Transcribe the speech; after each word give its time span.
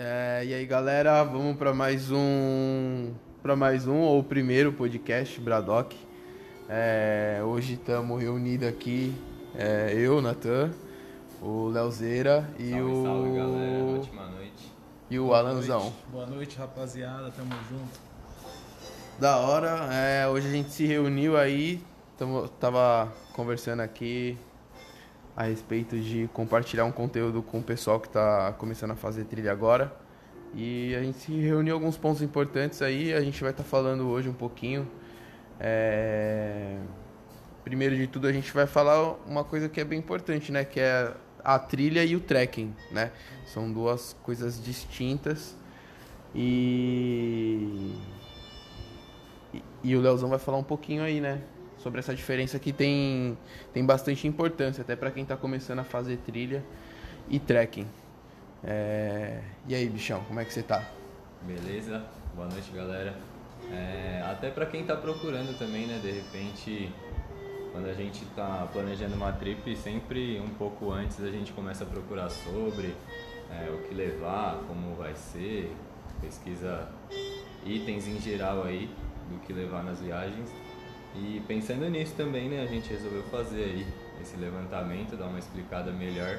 É, 0.00 0.44
e 0.46 0.54
aí, 0.54 0.64
galera, 0.64 1.24
vamos 1.24 1.56
para 1.56 1.74
mais 1.74 2.08
um 2.12 3.12
para 3.42 3.56
mais 3.56 3.88
um 3.88 3.96
ou 3.96 4.22
primeiro 4.22 4.72
podcast 4.72 5.40
Bradock. 5.40 5.96
É, 6.68 7.40
hoje 7.44 7.72
estamos 7.72 8.22
reunidos 8.22 8.68
aqui, 8.68 9.12
é, 9.56 9.92
eu, 9.96 10.22
Natan, 10.22 10.70
o 11.42 11.66
Leozeira 11.66 12.48
e 12.60 12.70
Salve, 12.70 12.84
o 12.92 13.02
salve 13.02 13.36
galera, 13.36 13.84
ótima 13.98 14.26
noite. 14.28 14.72
e 15.10 15.18
o 15.18 15.24
Boa 15.24 15.38
Alanzão. 15.40 15.80
noite. 15.80 15.96
Boa 16.12 16.26
noite, 16.26 16.56
rapaziada. 16.56 17.32
Tamo 17.32 17.50
junto. 17.68 18.00
Da 19.18 19.38
hora, 19.38 19.88
é, 19.92 20.28
hoje 20.28 20.46
a 20.46 20.50
gente 20.52 20.70
se 20.70 20.86
reuniu 20.86 21.36
aí, 21.36 21.82
tamo, 22.16 22.46
tava 22.46 23.12
conversando 23.32 23.80
aqui 23.80 24.38
a 25.38 25.44
respeito 25.44 25.96
de 25.96 26.28
compartilhar 26.32 26.84
um 26.84 26.90
conteúdo 26.90 27.44
com 27.44 27.60
o 27.60 27.62
pessoal 27.62 28.00
que 28.00 28.08
tá 28.08 28.52
começando 28.58 28.90
a 28.90 28.96
fazer 28.96 29.22
trilha 29.22 29.52
agora. 29.52 29.94
E 30.52 30.96
a 30.96 31.00
gente 31.00 31.30
reuniu 31.30 31.74
alguns 31.74 31.96
pontos 31.96 32.22
importantes 32.22 32.82
aí, 32.82 33.14
a 33.14 33.20
gente 33.20 33.40
vai 33.40 33.52
estar 33.52 33.62
falando 33.62 34.08
hoje 34.08 34.28
um 34.28 34.32
pouquinho. 34.32 34.90
É, 35.60 36.78
Primeiro 37.62 37.94
de 37.94 38.08
tudo 38.08 38.26
a 38.26 38.32
gente 38.32 38.52
vai 38.52 38.66
falar 38.66 39.12
uma 39.28 39.44
coisa 39.44 39.68
que 39.68 39.80
é 39.80 39.84
bem 39.84 40.00
importante, 40.00 40.50
né? 40.50 40.64
Que 40.64 40.80
é 40.80 41.14
a 41.44 41.56
trilha 41.56 42.04
e 42.04 42.16
o 42.16 42.20
trekking, 42.20 42.74
né? 42.90 43.12
São 43.46 43.72
duas 43.72 44.16
coisas 44.24 44.60
distintas. 44.60 45.54
E, 46.34 47.94
e 49.84 49.94
o 49.94 50.00
Leozão 50.00 50.28
vai 50.28 50.40
falar 50.40 50.58
um 50.58 50.64
pouquinho 50.64 51.04
aí, 51.04 51.20
né? 51.20 51.42
Sobre 51.88 52.00
essa 52.00 52.14
diferença 52.14 52.58
que 52.58 52.70
tem, 52.70 53.38
tem 53.72 53.82
bastante 53.82 54.28
importância, 54.28 54.82
até 54.82 54.94
para 54.94 55.10
quem 55.10 55.24
tá 55.24 55.38
começando 55.38 55.78
a 55.78 55.84
fazer 55.84 56.18
trilha 56.18 56.62
e 57.30 57.38
trekking. 57.38 57.86
É, 58.62 59.40
E 59.66 59.74
aí, 59.74 59.88
bichão, 59.88 60.22
como 60.24 60.38
é 60.38 60.44
que 60.44 60.52
você 60.52 60.62
tá? 60.62 60.84
Beleza? 61.46 62.04
Boa 62.36 62.46
noite, 62.46 62.70
galera. 62.72 63.14
É, 63.72 64.22
até 64.30 64.50
pra 64.50 64.66
quem 64.66 64.84
tá 64.84 64.96
procurando 64.96 65.58
também, 65.58 65.86
né? 65.86 65.98
De 66.02 66.10
repente, 66.10 66.92
quando 67.72 67.88
a 67.88 67.94
gente 67.94 68.22
tá 68.36 68.68
planejando 68.70 69.14
uma 69.14 69.32
trip, 69.32 69.74
sempre 69.74 70.38
um 70.40 70.50
pouco 70.50 70.92
antes 70.92 71.18
a 71.22 71.30
gente 71.30 71.52
começa 71.52 71.84
a 71.84 71.86
procurar 71.86 72.28
sobre 72.28 72.94
é, 73.50 73.70
o 73.70 73.88
que 73.88 73.94
levar, 73.94 74.62
como 74.68 74.94
vai 74.94 75.14
ser, 75.14 75.74
pesquisa 76.20 76.86
itens 77.64 78.06
em 78.06 78.20
geral 78.20 78.64
aí 78.64 78.90
do 79.30 79.38
que 79.38 79.54
levar 79.54 79.82
nas 79.82 80.02
viagens. 80.02 80.50
E 81.14 81.42
pensando 81.46 81.88
nisso 81.88 82.14
também, 82.16 82.48
né? 82.48 82.62
A 82.62 82.66
gente 82.66 82.88
resolveu 82.90 83.22
fazer 83.24 83.64
aí 83.64 83.86
esse 84.20 84.36
levantamento, 84.36 85.16
dar 85.16 85.26
uma 85.26 85.38
explicada 85.38 85.90
melhor 85.92 86.38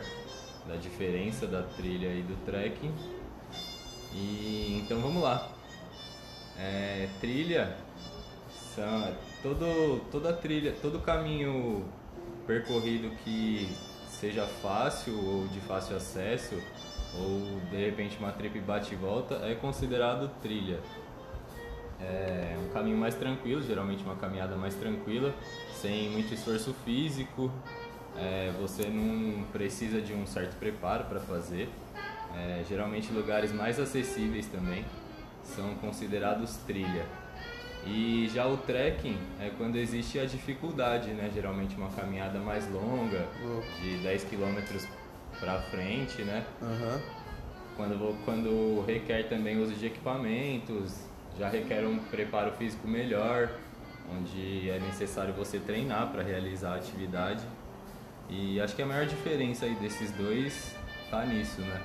da 0.67 0.75
diferença 0.75 1.47
da 1.47 1.63
trilha 1.63 2.07
e 2.07 2.21
do 2.21 2.35
trekking. 2.45 2.93
E 4.13 4.81
então 4.83 4.99
vamos 4.99 5.21
lá. 5.21 5.49
É, 6.57 7.07
trilha 7.19 7.75
são 8.75 9.13
todo 9.41 10.01
toda 10.11 10.33
trilha, 10.33 10.75
todo 10.81 10.99
caminho 10.99 11.85
percorrido 12.45 13.09
que 13.23 13.69
seja 14.07 14.45
fácil 14.45 15.13
ou 15.15 15.47
de 15.47 15.59
fácil 15.61 15.95
acesso 15.95 16.55
ou 17.17 17.59
de 17.69 17.77
repente 17.77 18.17
uma 18.17 18.31
trip 18.31 18.59
bate 18.59 18.93
e 18.93 18.97
volta 18.97 19.35
é 19.35 19.55
considerado 19.55 20.29
trilha. 20.41 20.79
É 22.01 22.55
um 22.65 22.69
caminho 22.69 22.97
mais 22.97 23.15
tranquilo, 23.15 23.61
geralmente 23.61 24.03
uma 24.03 24.15
caminhada 24.15 24.55
mais 24.55 24.75
tranquila, 24.75 25.33
sem 25.73 26.09
muito 26.09 26.33
esforço 26.33 26.73
físico. 26.85 27.51
É, 28.17 28.51
você 28.59 28.87
não 28.87 29.43
precisa 29.51 30.01
de 30.01 30.13
um 30.13 30.25
certo 30.25 30.55
preparo 30.57 31.05
para 31.05 31.19
fazer. 31.19 31.69
É, 32.35 32.63
geralmente 32.67 33.11
lugares 33.11 33.51
mais 33.51 33.79
acessíveis 33.79 34.45
também 34.47 34.85
são 35.43 35.75
considerados 35.75 36.57
trilha. 36.67 37.05
E 37.85 38.29
já 38.33 38.45
o 38.45 38.57
trekking 38.57 39.17
é 39.39 39.51
quando 39.57 39.77
existe 39.77 40.19
a 40.19 40.25
dificuldade, 40.25 41.11
né? 41.11 41.31
Geralmente 41.33 41.75
uma 41.75 41.89
caminhada 41.89 42.39
mais 42.39 42.69
longa, 42.71 43.25
de 43.81 43.97
10 43.99 44.25
km 44.25 44.59
para 45.39 45.59
frente, 45.63 46.21
né? 46.23 46.45
Aham. 46.61 47.01
Quando, 47.77 48.25
quando 48.25 48.83
requer 48.85 49.29
também 49.29 49.57
uso 49.61 49.73
de 49.73 49.85
equipamentos, 49.85 51.08
já 51.39 51.47
requer 51.47 51.85
um 51.87 51.97
preparo 51.97 52.51
físico 52.51 52.85
melhor, 52.85 53.49
onde 54.11 54.69
é 54.69 54.77
necessário 54.79 55.33
você 55.33 55.57
treinar 55.57 56.11
para 56.11 56.21
realizar 56.21 56.73
a 56.73 56.75
atividade. 56.75 57.43
E 58.29 58.59
acho 58.59 58.75
que 58.75 58.81
a 58.81 58.85
maior 58.85 59.05
diferença 59.05 59.65
aí 59.65 59.73
desses 59.75 60.11
dois 60.11 60.75
tá 61.09 61.25
nisso, 61.25 61.61
né? 61.61 61.81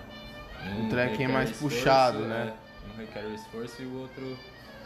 O 0.84 0.88
trekking 0.88 1.24
é 1.24 1.28
mais 1.28 1.50
esforço, 1.50 1.76
puxado, 1.76 2.18
né? 2.20 2.52
é, 2.52 2.92
Um 2.92 2.98
requer 2.98 3.24
o 3.24 3.34
esforço 3.34 3.80
e 3.80 3.86
o 3.86 4.00
outro 4.00 4.36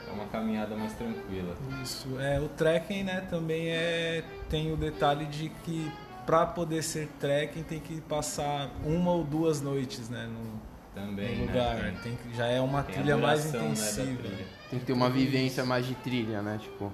é 0.07 0.13
uma 0.13 0.27
caminhada 0.27 0.77
mais 0.77 0.93
tranquila. 0.93 1.57
Isso. 1.83 2.21
É, 2.21 2.39
o 2.39 2.49
trekking, 2.49 3.05
né, 3.05 3.27
também 3.31 3.71
é 3.71 4.23
tem 4.51 4.73
o 4.73 4.77
detalhe 4.77 5.25
de 5.27 5.49
que 5.65 5.91
para 6.27 6.45
poder 6.47 6.83
ser 6.83 7.09
trekking 7.19 7.63
tem 7.63 7.81
que 7.81 8.01
passar 8.03 8.71
uma 8.85 9.13
ou 9.13 9.25
duas 9.25 9.61
noites, 9.61 10.09
né, 10.09 10.27
no, 10.27 10.61
Também, 10.95 11.39
no 11.39 11.47
né? 11.47 11.53
lugar. 11.53 11.77
Tem- 11.77 11.95
Tem 11.97 12.17
que, 12.17 12.37
já 12.37 12.47
é 12.47 12.61
uma 12.61 12.83
tem 12.83 12.95
a 12.95 12.99
trilha 12.99 13.17
mais 13.17 13.45
duração, 13.45 13.69
né, 13.69 13.75
da 13.75 13.91
intensiva. 14.03 14.23
trilha. 14.23 14.47
Tem 14.71 14.79
que 14.81 14.85
ter 14.87 14.93
uma 14.93 15.09
vivência 15.11 15.65
mais 15.65 15.87
de 15.87 15.95
trilha, 15.95 16.43
né? 16.43 16.59
Tipo, 16.63 16.93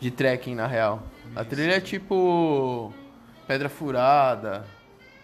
de 0.00 0.10
trekking 0.10 0.54
na 0.54 0.66
real. 0.66 1.02
A 1.34 1.40
Isso. 1.42 1.50
trilha 1.50 1.72
é 1.76 1.80
tipo 1.80 2.92
pedra 3.46 3.68
furada, 3.68 4.64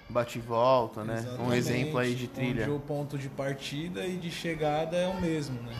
bate 0.08 0.38
e 0.38 0.42
volta, 0.42 1.02
né? 1.04 1.14
Um 1.14 1.18
Exatamente, 1.18 1.54
exemplo 1.56 1.98
aí 1.98 2.14
de 2.14 2.28
trilha. 2.28 2.62
Onde 2.64 2.70
o 2.70 2.80
ponto 2.80 3.18
de 3.18 3.28
partida 3.28 4.06
e 4.06 4.16
de 4.16 4.30
chegada 4.30 4.96
é 4.96 5.08
o 5.08 5.20
mesmo, 5.20 5.60
né? 5.62 5.74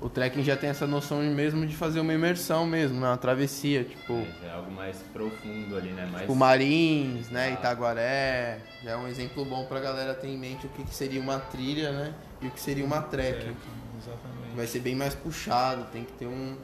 O 0.00 0.08
trekking 0.08 0.42
já 0.42 0.56
tem 0.56 0.70
essa 0.70 0.86
noção 0.86 1.22
mesmo 1.22 1.66
de 1.66 1.76
fazer 1.76 2.00
uma 2.00 2.14
imersão 2.14 2.66
mesmo, 2.66 2.98
né? 2.98 3.08
Uma 3.08 3.18
travessia, 3.18 3.84
tipo, 3.84 4.14
É, 4.42 4.46
é 4.46 4.50
algo 4.52 4.70
mais 4.70 4.96
profundo 5.12 5.76
ali, 5.76 5.90
né? 5.90 6.06
Mais 6.06 6.22
tipo 6.22 6.34
Marins, 6.34 7.28
né? 7.28 7.48
Ah. 7.48 7.50
Itaguaré. 7.50 8.60
Já 8.82 8.92
é 8.92 8.96
um 8.96 9.06
exemplo 9.06 9.44
bom 9.44 9.66
pra 9.66 9.78
galera 9.78 10.14
ter 10.14 10.28
em 10.28 10.38
mente 10.38 10.66
o 10.66 10.70
que, 10.70 10.84
que 10.84 10.94
seria 10.94 11.20
uma 11.20 11.38
trilha, 11.38 11.92
né? 11.92 12.14
E 12.40 12.46
o 12.46 12.50
que 12.50 12.60
seria 12.60 12.84
uma 12.84 13.02
trekking. 13.02 13.40
Trekking, 13.40 13.56
exatamente. 13.98 14.56
Vai 14.56 14.66
ser 14.66 14.80
bem 14.80 14.94
mais 14.94 15.14
puxado, 15.14 15.84
tem 15.92 16.02
que 16.04 16.12
ter 16.12 16.26
um. 16.26 16.56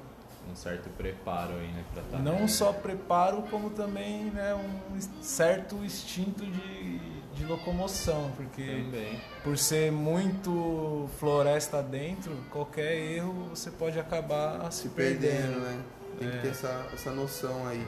um 0.51 0.55
certo 0.57 0.89
preparo 0.97 1.53
aí, 1.53 1.69
né? 1.69 1.85
Pra 1.93 2.03
tá 2.05 2.19
Não 2.19 2.49
só 2.49 2.73
preparo, 2.73 3.43
como 3.51 3.69
também 3.69 4.31
né, 4.31 4.55
um 4.55 4.99
certo 5.21 5.77
instinto 5.85 6.47
de, 6.47 6.99
de 7.37 7.45
locomoção, 7.45 8.31
porque 8.37 8.63
Também. 8.65 9.21
por 9.45 9.59
ser 9.59 9.93
muito 9.93 11.09
floresta 11.21 11.83
dentro, 11.83 12.33
qualquer 12.51 12.95
erro 12.97 13.51
você 13.55 13.71
pode 13.71 13.99
acabar 13.99 14.71
se, 14.73 14.83
se 14.83 14.89
perdendo, 14.89 15.21
perdendo. 15.33 15.61
né? 15.61 15.79
Tem 16.19 16.31
que 16.31 16.37
É. 16.37 16.41
ter 16.41 16.49
essa, 16.49 16.87
essa 16.95 17.11
noção 17.11 17.67
aí. 17.69 17.87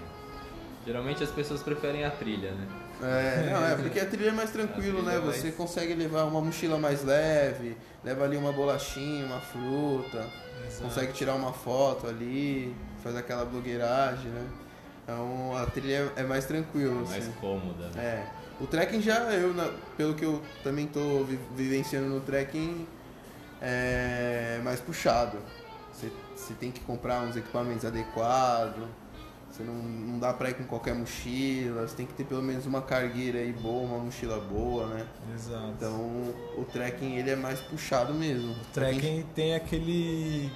Geralmente 0.86 1.22
as 1.22 1.30
pessoas 1.30 1.62
preferem 1.62 2.04
a 2.04 2.10
trilha, 2.10 2.52
né? 2.52 2.66
É, 3.00 3.50
não, 3.50 3.64
é 3.66 3.74
porque 3.76 4.00
a 4.00 4.06
trilha 4.06 4.30
é 4.30 4.32
mais 4.32 4.50
tranquilo, 4.50 5.02
né? 5.02 5.16
é 5.16 5.18
mais- 5.20 5.36
Você 5.36 5.52
consegue 5.52 5.94
levar 5.94 6.24
uma 6.24 6.40
mochila 6.40 6.78
mais 6.78 7.04
leve, 7.04 7.76
leva 8.04 8.24
ali 8.24 8.36
uma 8.36 8.52
bolachinha, 8.52 9.24
uma 9.26 9.40
fruta, 9.40 10.26
Exato. 10.66 10.82
consegue 10.84 11.12
tirar 11.12 11.34
uma 11.34 11.52
foto 11.52 12.06
ali, 12.06 12.74
faz 13.02 13.14
aquela 13.16 13.44
blogueiragem, 13.44 14.30
né? 14.30 14.46
Então 15.04 15.56
a 15.56 15.64
trilha 15.66 16.12
é 16.16 16.22
mais 16.22 16.44
tranquilo, 16.44 17.06
Mais 17.06 17.24
assim. 17.24 17.32
cômoda, 17.40 17.88
né? 17.94 18.02
É. 18.02 18.26
O 18.60 18.66
trekking 18.66 19.00
já, 19.00 19.18
eu, 19.32 19.54
pelo 19.96 20.14
que 20.14 20.24
eu 20.24 20.42
também 20.64 20.86
tô 20.86 21.22
vi- 21.24 21.38
vivenciando 21.56 22.08
no 22.08 22.20
trekking, 22.20 22.86
é 23.60 24.60
mais 24.64 24.80
puxado. 24.80 25.38
Você, 25.92 26.10
você 26.34 26.54
tem 26.54 26.70
que 26.70 26.80
comprar 26.80 27.20
uns 27.22 27.36
equipamentos 27.36 27.84
adequados. 27.84 28.84
Você 29.50 29.62
não, 29.62 29.74
não 29.74 30.18
dá 30.18 30.32
pra 30.32 30.50
ir 30.50 30.54
com 30.54 30.64
qualquer 30.64 30.94
mochila. 30.94 31.86
Você 31.86 31.96
tem 31.96 32.06
que 32.06 32.12
ter 32.12 32.24
pelo 32.24 32.42
menos 32.42 32.66
uma 32.66 32.82
cargueira 32.82 33.38
aí 33.38 33.52
boa, 33.52 33.86
uma 33.86 33.98
mochila 33.98 34.38
boa, 34.40 34.86
né? 34.88 35.06
Exato. 35.34 35.72
Então 35.76 35.94
o 36.56 36.64
trekking 36.72 37.16
ele 37.16 37.30
é 37.30 37.36
mais 37.36 37.60
puxado 37.60 38.12
mesmo. 38.14 38.52
O 38.52 38.64
trekking 38.72 39.24
tem 39.34 39.54
aquele 39.54 40.50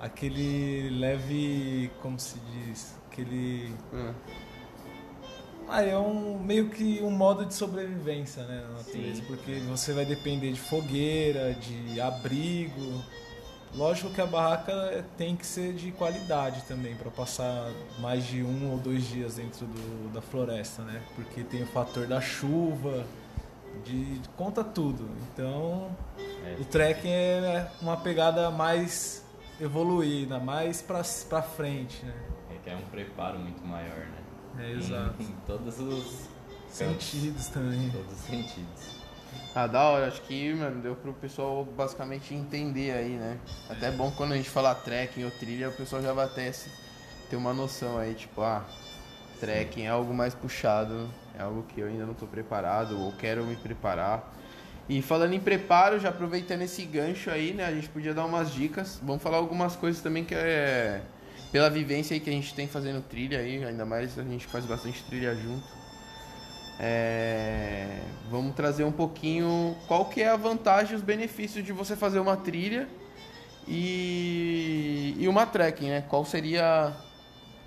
aquele 0.00 0.90
leve, 0.98 1.90
como 2.00 2.18
se 2.18 2.38
diz, 2.40 2.94
aquele 3.10 3.72
Ah, 3.92 4.12
Ah, 5.74 5.82
é 5.82 5.96
um 5.96 6.38
meio 6.38 6.68
que 6.68 7.00
um 7.02 7.10
modo 7.10 7.46
de 7.46 7.54
sobrevivência, 7.54 8.42
né, 8.42 8.62
na 8.68 8.76
natureza, 8.76 9.22
Sim. 9.22 9.26
porque 9.26 9.54
você 9.70 9.94
vai 9.94 10.04
depender 10.04 10.52
de 10.52 10.60
fogueira, 10.60 11.54
de 11.54 11.98
abrigo. 11.98 13.02
Lógico 13.74 14.10
que 14.10 14.20
a 14.20 14.26
barraca 14.26 15.02
tem 15.16 15.34
que 15.34 15.46
ser 15.46 15.72
de 15.72 15.90
qualidade 15.92 16.62
também 16.64 16.94
para 16.94 17.10
passar 17.10 17.70
mais 18.00 18.26
de 18.26 18.42
um 18.42 18.70
ou 18.70 18.76
dois 18.76 19.08
dias 19.08 19.36
dentro 19.36 19.64
do, 19.64 20.12
da 20.12 20.20
floresta, 20.20 20.82
né? 20.82 21.00
Porque 21.14 21.42
tem 21.42 21.62
o 21.62 21.66
fator 21.68 22.06
da 22.06 22.20
chuva, 22.20 23.06
de 23.82 24.20
conta 24.36 24.62
tudo. 24.62 25.08
Então, 25.32 25.90
É, 26.44 26.60
o 26.60 26.66
trekking 26.66 27.08
é 27.08 27.66
uma 27.80 27.96
pegada 27.96 28.50
mais 28.50 29.24
evoluída, 29.58 30.38
mais 30.38 30.82
pra 30.82 31.02
frente, 31.42 32.04
né? 32.04 32.12
requer 32.50 32.76
um 32.76 32.88
preparo 32.90 33.38
muito 33.38 33.64
maior, 33.66 33.96
né? 33.96 34.21
É 34.58 34.70
Em- 34.72 34.78
exato. 34.78 35.22
Em, 35.22 35.34
todos 35.46 35.78
os 35.80 36.28
Sentidos 36.70 37.48
também. 37.48 37.90
todos 37.90 38.12
os 38.12 38.20
sentidos. 38.20 39.02
Ah, 39.54 39.66
da 39.66 39.82
hora, 39.82 40.08
acho 40.08 40.22
que, 40.22 40.54
mano, 40.54 40.80
deu 40.80 40.94
pro 40.94 41.12
pessoal 41.12 41.64
basicamente 41.64 42.34
entender 42.34 42.92
aí, 42.92 43.10
né? 43.10 43.36
Até 43.68 43.88
é 43.88 43.90
bom 43.90 44.10
quando 44.10 44.32
a 44.32 44.36
gente 44.36 44.48
fala 44.48 44.74
trekking 44.74 45.24
ou 45.24 45.30
trilha, 45.30 45.68
o 45.68 45.72
pessoal 45.72 46.00
já 46.02 46.12
vai 46.14 46.24
até 46.24 46.50
ter 47.28 47.36
uma 47.36 47.52
noção 47.52 47.98
aí, 47.98 48.14
tipo, 48.14 48.40
ah, 48.40 48.64
trekking 49.40 49.82
é 49.82 49.88
algo 49.88 50.14
mais 50.14 50.34
puxado, 50.34 51.08
é 51.38 51.42
algo 51.42 51.62
que 51.64 51.80
eu 51.80 51.86
ainda 51.88 52.06
não 52.06 52.14
tô 52.14 52.26
preparado 52.26 52.98
ou 52.98 53.12
quero 53.12 53.44
me 53.44 53.56
preparar. 53.56 54.32
E 54.88 55.00
falando 55.02 55.34
em 55.34 55.40
preparo, 55.40 55.98
já 56.00 56.08
aproveitando 56.08 56.62
esse 56.62 56.84
gancho 56.86 57.30
aí, 57.30 57.52
né, 57.52 57.66
a 57.66 57.72
gente 57.72 57.88
podia 57.90 58.14
dar 58.14 58.24
umas 58.24 58.50
dicas. 58.52 58.98
Vamos 59.02 59.22
falar 59.22 59.36
algumas 59.36 59.76
coisas 59.76 60.02
também 60.02 60.24
que 60.24 60.34
é 60.34 61.02
pela 61.52 61.68
vivência 61.68 62.14
aí 62.14 62.20
que 62.20 62.30
a 62.30 62.32
gente 62.32 62.54
tem 62.54 62.66
fazendo 62.66 63.02
trilha 63.02 63.38
aí, 63.38 63.62
ainda 63.62 63.84
mais 63.84 64.18
a 64.18 64.22
gente 64.24 64.46
faz 64.46 64.64
bastante 64.64 65.02
trilha 65.04 65.34
junto. 65.36 65.82
É, 66.80 68.00
vamos 68.30 68.56
trazer 68.56 68.84
um 68.84 68.90
pouquinho 68.90 69.76
qual 69.86 70.06
que 70.06 70.22
é 70.22 70.28
a 70.28 70.36
vantagem 70.36 70.94
e 70.94 70.96
os 70.96 71.02
benefícios 71.02 71.64
de 71.64 71.70
você 71.70 71.94
fazer 71.94 72.18
uma 72.18 72.36
trilha 72.36 72.88
e, 73.68 75.14
e 75.18 75.28
uma 75.28 75.46
trekking, 75.46 75.90
né? 75.90 76.04
Qual 76.08 76.24
seria 76.24 76.96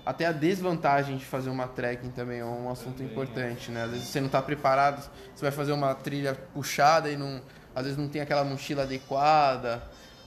até 0.04 0.26
a 0.26 0.32
desvantagem 0.32 1.16
de 1.16 1.24
fazer 1.24 1.48
uma 1.48 1.68
trekking 1.68 2.10
também 2.10 2.40
é 2.40 2.44
um 2.44 2.68
assunto 2.68 2.96
também, 2.96 3.12
importante, 3.12 3.70
é. 3.70 3.74
né? 3.74 3.84
Às 3.84 3.90
vezes 3.92 4.08
você 4.08 4.20
não 4.20 4.26
está 4.26 4.42
preparado, 4.42 5.08
você 5.34 5.42
vai 5.42 5.52
fazer 5.52 5.72
uma 5.72 5.94
trilha 5.94 6.34
puxada 6.52 7.08
e 7.08 7.16
não, 7.16 7.40
às 7.74 7.84
vezes 7.84 7.96
não 7.96 8.08
tem 8.08 8.20
aquela 8.20 8.42
mochila 8.42 8.82
adequada, 8.82 9.80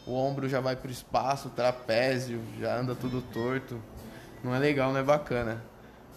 o 0.10 0.16
ombro 0.16 0.50
já 0.50 0.60
vai 0.60 0.76
para 0.76 0.88
o 0.88 0.92
espaço, 0.92 1.50
o 1.50 1.52
trapézio 1.52 2.42
já 2.60 2.76
anda 2.76 2.96
tudo 2.96 3.22
torto. 3.22 3.80
Não 4.44 4.56
é 4.56 4.58
legal, 4.58 4.92
não 4.92 5.00
é 5.00 5.04
bacana. 5.04 5.64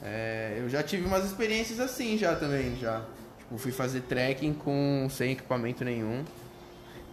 É, 0.03 0.57
eu 0.59 0.69
já 0.69 0.83
tive 0.83 1.07
umas 1.07 1.25
experiências 1.27 1.79
assim 1.79 2.17
já 2.17 2.35
também, 2.35 2.75
já. 2.77 3.05
Tipo, 3.39 3.59
fui 3.59 3.71
fazer 3.71 4.01
trekking 4.03 4.55
com 4.55 5.07
sem 5.11 5.33
equipamento 5.33 5.85
nenhum 5.85 6.25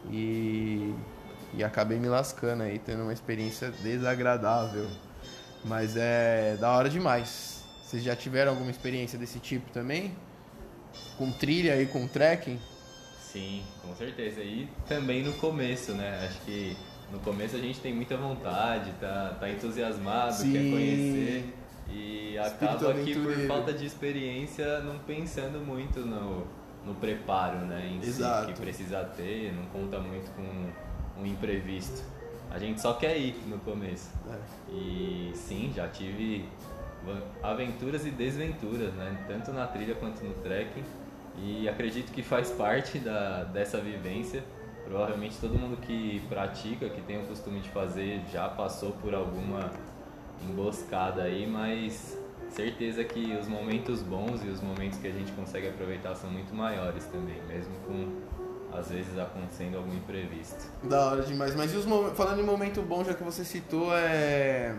e, 0.09 0.95
e 1.53 1.63
acabei 1.65 1.99
me 1.99 2.07
lascando 2.07 2.63
aí, 2.63 2.79
tendo 2.79 3.03
uma 3.03 3.13
experiência 3.13 3.71
desagradável. 3.71 4.87
Mas 5.65 5.97
é 5.97 6.55
da 6.57 6.71
hora 6.71 6.89
demais. 6.89 7.65
Vocês 7.83 8.01
já 8.01 8.15
tiveram 8.15 8.51
alguma 8.51 8.71
experiência 8.71 9.19
desse 9.19 9.39
tipo 9.39 9.69
também? 9.71 10.15
Com 11.17 11.29
trilha 11.29 11.81
e 11.81 11.85
com 11.85 12.07
trekking? 12.07 12.57
Sim, 13.31 13.61
com 13.81 13.95
certeza. 13.95 14.41
E 14.41 14.67
também 14.87 15.23
no 15.23 15.33
começo, 15.33 15.93
né? 15.93 16.25
Acho 16.25 16.41
que 16.41 16.75
no 17.11 17.19
começo 17.19 17.55
a 17.55 17.59
gente 17.59 17.79
tem 17.79 17.93
muita 17.93 18.17
vontade, 18.17 18.91
tá, 18.99 19.37
tá 19.39 19.49
entusiasmado, 19.49 20.33
Sim. 20.33 20.51
quer 20.51 20.71
conhecer. 20.71 21.53
E 21.91 22.37
acaba 22.37 22.93
que 22.93 23.15
por 23.15 23.33
falta 23.47 23.73
de 23.73 23.85
experiência 23.85 24.79
não 24.81 24.97
pensando 24.99 25.59
muito 25.59 25.99
no, 26.01 26.45
no 26.85 26.95
preparo, 26.95 27.59
né? 27.65 27.87
Em 27.91 28.07
Exato. 28.07 28.47
Si, 28.47 28.53
que 28.53 28.61
precisa 28.61 29.03
ter, 29.03 29.53
não 29.53 29.65
conta 29.65 29.99
muito 29.99 30.31
com 30.31 31.21
um 31.21 31.25
imprevisto. 31.25 32.03
A 32.49 32.57
gente 32.57 32.81
só 32.81 32.93
quer 32.93 33.15
ir 33.17 33.35
no 33.45 33.59
começo. 33.59 34.09
É. 34.27 34.71
E 34.71 35.31
sim, 35.35 35.71
já 35.75 35.87
tive 35.87 36.45
aventuras 37.43 38.05
e 38.05 38.11
desventuras, 38.11 38.93
né? 38.93 39.25
Tanto 39.27 39.51
na 39.51 39.67
trilha 39.67 39.95
quanto 39.95 40.23
no 40.23 40.33
trekking. 40.35 40.83
E 41.37 41.67
acredito 41.69 42.11
que 42.11 42.21
faz 42.21 42.51
parte 42.51 42.99
da, 42.99 43.43
dessa 43.45 43.79
vivência. 43.79 44.43
Provavelmente 44.85 45.37
todo 45.39 45.53
mundo 45.53 45.77
que 45.77 46.21
pratica, 46.27 46.89
que 46.89 47.01
tem 47.01 47.21
o 47.21 47.25
costume 47.27 47.59
de 47.59 47.69
fazer, 47.69 48.21
já 48.31 48.49
passou 48.49 48.91
por 48.93 49.13
alguma 49.13 49.71
emboscada 50.49 51.23
aí, 51.23 51.45
mas 51.45 52.17
certeza 52.49 53.03
que 53.03 53.35
os 53.35 53.47
momentos 53.47 54.01
bons 54.01 54.43
e 54.43 54.47
os 54.47 54.61
momentos 54.61 54.97
que 54.97 55.07
a 55.07 55.11
gente 55.11 55.31
consegue 55.33 55.67
aproveitar 55.67 56.15
são 56.15 56.29
muito 56.29 56.53
maiores 56.55 57.05
também, 57.05 57.39
mesmo 57.47 57.73
com 57.85 58.77
às 58.77 58.89
vezes 58.89 59.17
acontecendo 59.17 59.77
algum 59.77 59.93
imprevisto. 59.93 60.71
Da 60.83 61.11
hora 61.11 61.23
demais. 61.23 61.55
Mas 61.55 61.73
os 61.75 61.85
falando 62.15 62.39
em 62.39 62.45
momento 62.45 62.81
bom, 62.81 63.03
já 63.03 63.13
que 63.13 63.23
você 63.23 63.43
citou, 63.43 63.95
é 63.95 64.75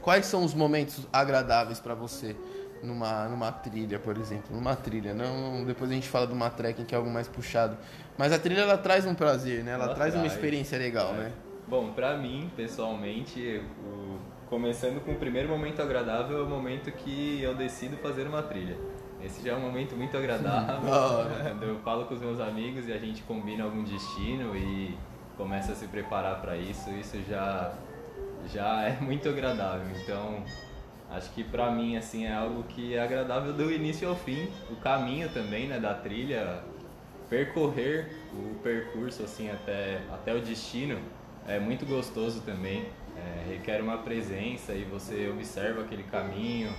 quais 0.00 0.26
são 0.26 0.44
os 0.44 0.52
momentos 0.52 1.06
agradáveis 1.12 1.78
para 1.80 1.94
você 1.94 2.36
numa 2.82 3.28
numa 3.28 3.52
trilha, 3.52 3.98
por 3.98 4.16
exemplo, 4.16 4.54
numa 4.54 4.74
trilha, 4.74 5.14
não 5.14 5.64
depois 5.64 5.90
a 5.90 5.94
gente 5.94 6.08
fala 6.08 6.26
de 6.26 6.32
uma 6.32 6.50
trekking 6.50 6.84
que 6.84 6.94
é 6.94 6.98
algo 6.98 7.10
mais 7.10 7.28
puxado, 7.28 7.76
mas 8.18 8.32
a 8.32 8.38
trilha 8.38 8.62
ela 8.62 8.78
traz 8.78 9.06
um 9.06 9.14
prazer, 9.14 9.62
né? 9.62 9.72
Ela, 9.72 9.84
ela 9.84 9.94
traz, 9.94 10.12
traz, 10.12 10.14
uma 10.14 10.26
experiência 10.26 10.78
legal, 10.78 11.14
é. 11.14 11.18
né? 11.18 11.32
Bom, 11.68 11.92
para 11.92 12.16
mim, 12.16 12.50
pessoalmente, 12.56 13.62
o 13.84 14.18
começando 14.52 15.02
com 15.02 15.12
o 15.12 15.16
primeiro 15.16 15.48
momento 15.48 15.80
agradável, 15.80 16.40
é 16.40 16.42
o 16.42 16.46
momento 16.46 16.92
que 16.92 17.40
eu 17.40 17.54
decido 17.54 17.96
fazer 17.96 18.26
uma 18.26 18.42
trilha. 18.42 18.76
Esse 19.24 19.42
já 19.42 19.52
é 19.52 19.56
um 19.56 19.60
momento 19.60 19.96
muito 19.96 20.14
agradável. 20.14 20.76
quando 21.42 21.62
eu 21.64 21.78
falo 21.78 22.04
com 22.04 22.12
os 22.12 22.20
meus 22.20 22.38
amigos 22.38 22.86
e 22.86 22.92
a 22.92 22.98
gente 22.98 23.22
combina 23.22 23.64
algum 23.64 23.82
destino 23.82 24.54
e 24.54 24.94
começa 25.38 25.72
a 25.72 25.74
se 25.74 25.86
preparar 25.86 26.42
para 26.42 26.54
isso, 26.58 26.90
isso 26.90 27.16
já 27.26 27.72
já 28.52 28.82
é 28.82 29.00
muito 29.00 29.26
agradável. 29.26 29.86
Então, 30.02 30.44
acho 31.12 31.30
que 31.32 31.44
para 31.44 31.70
mim 31.70 31.96
assim 31.96 32.24
é 32.24 32.32
algo 32.32 32.62
que 32.64 32.94
é 32.94 33.00
agradável 33.00 33.52
do 33.52 33.70
início 33.70 34.08
ao 34.08 34.16
fim, 34.16 34.48
o 34.70 34.76
caminho 34.76 35.28
também, 35.30 35.66
né, 35.66 35.78
da 35.78 35.94
trilha, 35.94 36.62
percorrer 37.28 38.10
o 38.32 38.54
percurso 38.62 39.22
assim 39.22 39.50
até 39.50 40.00
até 40.12 40.34
o 40.34 40.40
destino 40.40 40.98
é 41.46 41.58
muito 41.58 41.86
gostoso 41.86 42.40
também 42.42 42.86
é, 43.16 43.52
requer 43.52 43.80
uma 43.80 43.98
presença 43.98 44.72
e 44.74 44.84
você 44.84 45.28
observa 45.28 45.82
aquele 45.82 46.02
caminho 46.04 46.72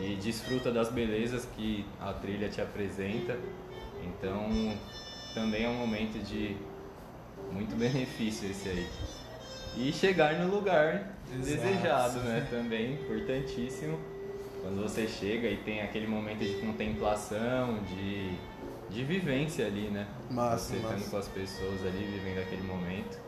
e 0.00 0.14
desfruta 0.16 0.70
das 0.70 0.90
belezas 0.90 1.46
que 1.56 1.84
a 2.00 2.12
trilha 2.12 2.48
te 2.48 2.60
apresenta. 2.60 3.38
Então, 4.04 4.48
também 5.34 5.64
é 5.64 5.68
um 5.68 5.74
momento 5.74 6.22
de 6.22 6.56
muito 7.52 7.74
benefício 7.76 8.50
esse 8.50 8.68
aí. 8.68 8.88
E 9.76 9.92
chegar 9.92 10.38
no 10.38 10.54
lugar 10.54 11.12
Exato, 11.32 11.44
desejado, 11.44 12.18
né? 12.20 12.46
Também 12.50 12.94
importantíssimo. 12.94 13.98
Quando 14.62 14.82
você 14.82 15.06
chega 15.06 15.48
e 15.48 15.58
tem 15.58 15.82
aquele 15.82 16.06
momento 16.06 16.38
de 16.38 16.54
contemplação, 16.54 17.78
de, 17.84 18.30
de 18.90 19.04
vivência 19.04 19.66
ali, 19.66 19.88
né? 19.88 20.06
Massa, 20.30 20.74
você 20.74 20.76
estando 20.76 21.10
com 21.10 21.16
as 21.16 21.28
pessoas 21.28 21.82
ali, 21.86 22.04
vivendo 22.04 22.38
aquele 22.40 22.62
momento. 22.62 23.18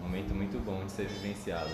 Momento 0.00 0.34
muito 0.34 0.58
bom 0.64 0.84
de 0.84 0.92
ser 0.92 1.06
vivenciado. 1.06 1.70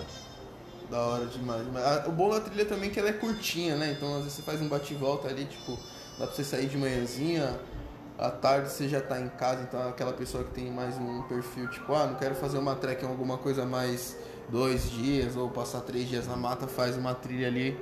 Da 0.89 0.99
hora 0.99 1.25
demais, 1.27 1.63
demais. 1.63 2.07
O 2.07 2.11
bom 2.11 2.29
da 2.29 2.41
trilha 2.41 2.65
também 2.65 2.89
é 2.89 2.93
que 2.93 2.99
ela 2.99 3.09
é 3.09 3.13
curtinha, 3.13 3.75
né? 3.75 3.91
Então 3.95 4.09
às 4.15 4.23
vezes 4.23 4.33
você 4.33 4.41
faz 4.41 4.61
um 4.61 4.67
bate-volta 4.67 5.27
ali, 5.27 5.45
tipo, 5.45 5.77
dá 6.17 6.25
pra 6.25 6.35
você 6.35 6.43
sair 6.43 6.67
de 6.67 6.77
manhãzinha, 6.77 7.59
à 8.19 8.29
tarde 8.29 8.69
você 8.69 8.87
já 8.87 9.01
tá 9.01 9.19
em 9.19 9.29
casa, 9.29 9.63
então 9.63 9.81
é 9.81 9.89
aquela 9.89 10.13
pessoa 10.13 10.43
que 10.43 10.51
tem 10.51 10.69
mais 10.69 10.97
um 10.97 11.23
perfil, 11.23 11.69
tipo, 11.69 11.93
ah, 11.93 12.05
não 12.05 12.15
quero 12.15 12.35
fazer 12.35 12.57
uma 12.57 12.75
trek 12.75 13.03
alguma 13.05 13.37
coisa 13.37 13.65
mais 13.65 14.17
dois 14.49 14.89
dias, 14.91 15.35
ou 15.35 15.49
passar 15.49 15.81
três 15.81 16.07
dias 16.07 16.27
na 16.27 16.35
mata, 16.35 16.67
faz 16.67 16.97
uma 16.97 17.15
trilha 17.15 17.47
ali 17.47 17.77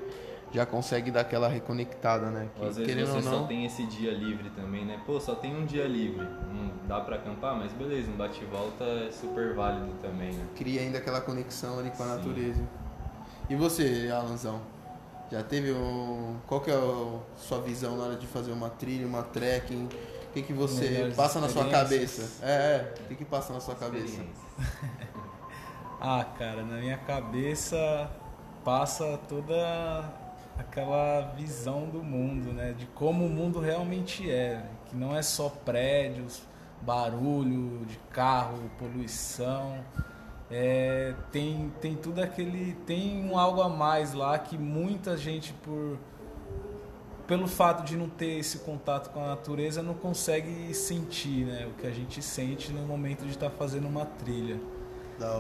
já 0.52 0.66
consegue 0.66 1.12
dar 1.12 1.22
aquela 1.22 1.48
reconectada, 1.48 2.28
né? 2.28 2.50
Que, 2.56 2.66
às 2.66 2.78
vezes 2.78 3.10
você 3.10 3.30
não, 3.30 3.40
só 3.42 3.48
tem 3.48 3.66
esse 3.66 3.86
dia 3.86 4.12
livre 4.12 4.50
também, 4.52 4.86
né? 4.86 5.02
Pô, 5.06 5.20
só 5.20 5.36
tem 5.36 5.56
um 5.56 5.66
dia 5.66 5.86
livre, 5.86 6.24
não 6.24 6.72
dá 6.88 7.02
para 7.02 7.18
acampar, 7.18 7.56
mas 7.56 7.72
beleza, 7.74 8.10
um 8.10 8.16
bate-volta 8.16 8.84
é 8.84 9.12
super 9.12 9.54
válido 9.54 9.92
também, 10.02 10.32
né? 10.32 10.46
Cria 10.56 10.82
ainda 10.82 11.00
aquela 11.00 11.22
conexão 11.22 11.80
ali 11.80 11.92
com 11.92 12.04
a 12.04 12.08
Sim. 12.08 12.16
natureza. 12.16 12.64
E 13.50 13.56
você, 13.56 14.10
Alanzão? 14.12 14.62
Já 15.30 15.44
teve 15.44 15.74
um... 15.74 16.38
Qual 16.48 16.62
que 16.62 16.72
é 16.72 16.74
a 16.74 17.20
sua 17.36 17.60
visão 17.60 17.98
na 17.98 18.06
hora 18.06 18.16
de 18.16 18.26
fazer 18.26 18.52
uma 18.52 18.70
trilha, 18.70 19.06
uma 19.06 19.24
trekking? 19.24 19.90
Que, 20.38 20.44
que 20.44 20.54
você 20.54 20.90
Melhores 20.90 21.16
passa 21.16 21.40
na 21.40 21.50
sua 21.50 21.68
cabeça? 21.68 22.46
É, 22.46 22.52
é, 22.52 22.94
o 23.02 23.08
que, 23.08 23.16
que 23.16 23.26
passa 23.26 23.54
na 23.54 23.60
sua 23.60 23.74
cabeça? 23.74 24.22
ah, 26.00 26.24
cara, 26.38 26.64
na 26.64 26.78
minha 26.78 26.98
cabeça 26.98 28.08
passa 28.64 29.20
toda 29.28 30.14
aquela 30.56 31.34
visão 31.36 31.88
do 31.88 32.04
mundo, 32.04 32.54
né? 32.54 32.76
De 32.78 32.86
como 32.86 33.26
o 33.26 33.30
mundo 33.30 33.60
realmente 33.60 34.30
é, 34.30 34.64
que 34.86 34.96
não 34.96 35.16
é 35.16 35.24
só 35.24 35.50
prédios, 35.50 36.44
barulho 36.82 37.84
de 37.88 37.98
carro, 38.12 38.70
poluição. 38.78 39.84
É, 40.52 41.16
tem, 41.32 41.74
tem 41.82 41.96
tudo 41.96 42.22
aquele. 42.22 42.74
Tem 42.86 43.28
um 43.28 43.40
algo 43.40 43.60
a 43.60 43.70
mais 43.70 44.14
lá 44.14 44.38
que 44.38 44.56
muita 44.56 45.18
gente, 45.18 45.52
por 45.64 45.98
pelo 47.28 47.48
fato 47.48 47.84
de 47.84 47.98
não 47.98 48.08
ter 48.08 48.40
esse 48.40 48.60
contato 48.60 49.12
com 49.12 49.22
a 49.22 49.28
natureza, 49.28 49.84
não 49.84 49.94
consegue 49.94 50.74
sentir 50.74 51.46
né, 51.46 51.68
o 51.68 51.80
que 51.80 51.86
a 51.86 51.92
gente 51.92 52.22
sente 52.22 52.72
no 52.72 52.82
momento 52.88 53.26
de 53.26 53.32
estar 53.32 53.50
tá 53.50 53.56
fazendo 53.58 53.88
uma 53.88 54.06
trilha. 54.06 54.58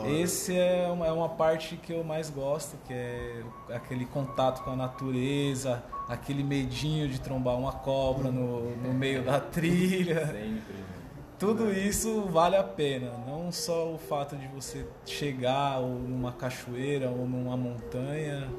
Esse 0.07 0.57
é 0.57 0.89
uma, 0.91 1.05
é 1.05 1.11
uma 1.11 1.29
parte 1.29 1.77
que 1.77 1.93
eu 1.93 2.03
mais 2.03 2.31
gosto, 2.31 2.75
que 2.87 2.93
é 2.93 3.43
aquele 3.69 4.05
contato 4.05 4.63
com 4.63 4.71
a 4.71 4.75
natureza, 4.75 5.83
aquele 6.09 6.43
medinho 6.43 7.07
de 7.07 7.21
trombar 7.21 7.55
uma 7.55 7.71
cobra 7.71 8.31
no, 8.31 8.75
no 8.75 8.93
meio 8.93 9.23
da 9.23 9.39
trilha. 9.39 10.25
Sempre. 10.25 10.97
Tudo 11.37 11.71
isso 11.71 12.23
vale 12.23 12.55
a 12.55 12.63
pena, 12.63 13.11
não 13.27 13.51
só 13.51 13.93
o 13.93 13.99
fato 13.99 14.35
de 14.35 14.47
você 14.47 14.87
chegar 15.05 15.77
ou 15.77 15.89
numa 15.89 16.31
cachoeira 16.31 17.11
ou 17.11 17.27
numa 17.27 17.55
montanha 17.55 18.49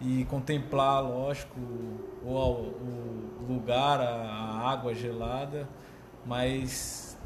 e 0.00 0.24
contemplar, 0.26 1.02
lógico, 1.02 1.58
o, 2.24 2.28
o 2.30 3.46
lugar, 3.48 4.00
a 4.00 4.68
água 4.70 4.94
gelada, 4.94 5.68
Mas 6.26 7.16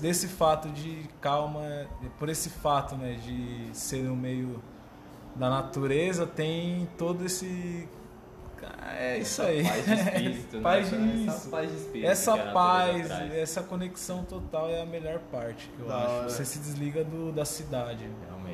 desse 0.00 0.28
fato 0.28 0.68
de 0.68 1.08
calma, 1.20 1.62
por 2.18 2.28
esse 2.28 2.50
fato 2.50 2.94
né, 2.96 3.14
de 3.14 3.70
ser 3.76 4.02
no 4.04 4.14
meio 4.14 4.62
da 5.34 5.48
natureza, 5.48 6.26
tem 6.26 6.86
todo 6.98 7.24
esse 7.24 7.88
é 8.96 9.18
isso 9.18 9.42
aí. 9.42 9.64
Paz 9.64 9.84
de 9.84 9.92
espírito, 9.94 10.56
né? 10.58 10.62
paz 10.62 10.86
Essa- 10.86 10.96
de 10.96 11.26
essa 11.28 11.50
paz 11.50 11.70
de 11.70 11.76
espírito 11.76 12.06
Essa 12.10 12.38
paz, 12.52 13.10
essa 13.32 13.62
conexão 13.64 14.22
total 14.24 14.70
é 14.70 14.80
a 14.82 14.86
melhor 14.86 15.18
parte 15.32 15.68
que 15.68 15.80
eu 15.82 15.88
Da 15.88 15.96
acho. 15.96 16.12
hora. 16.12 16.28
Você 16.30 16.44
se 16.44 16.58
desliga 16.60 17.02
do, 17.02 17.32
da 17.32 17.44
cidade. 17.44 18.08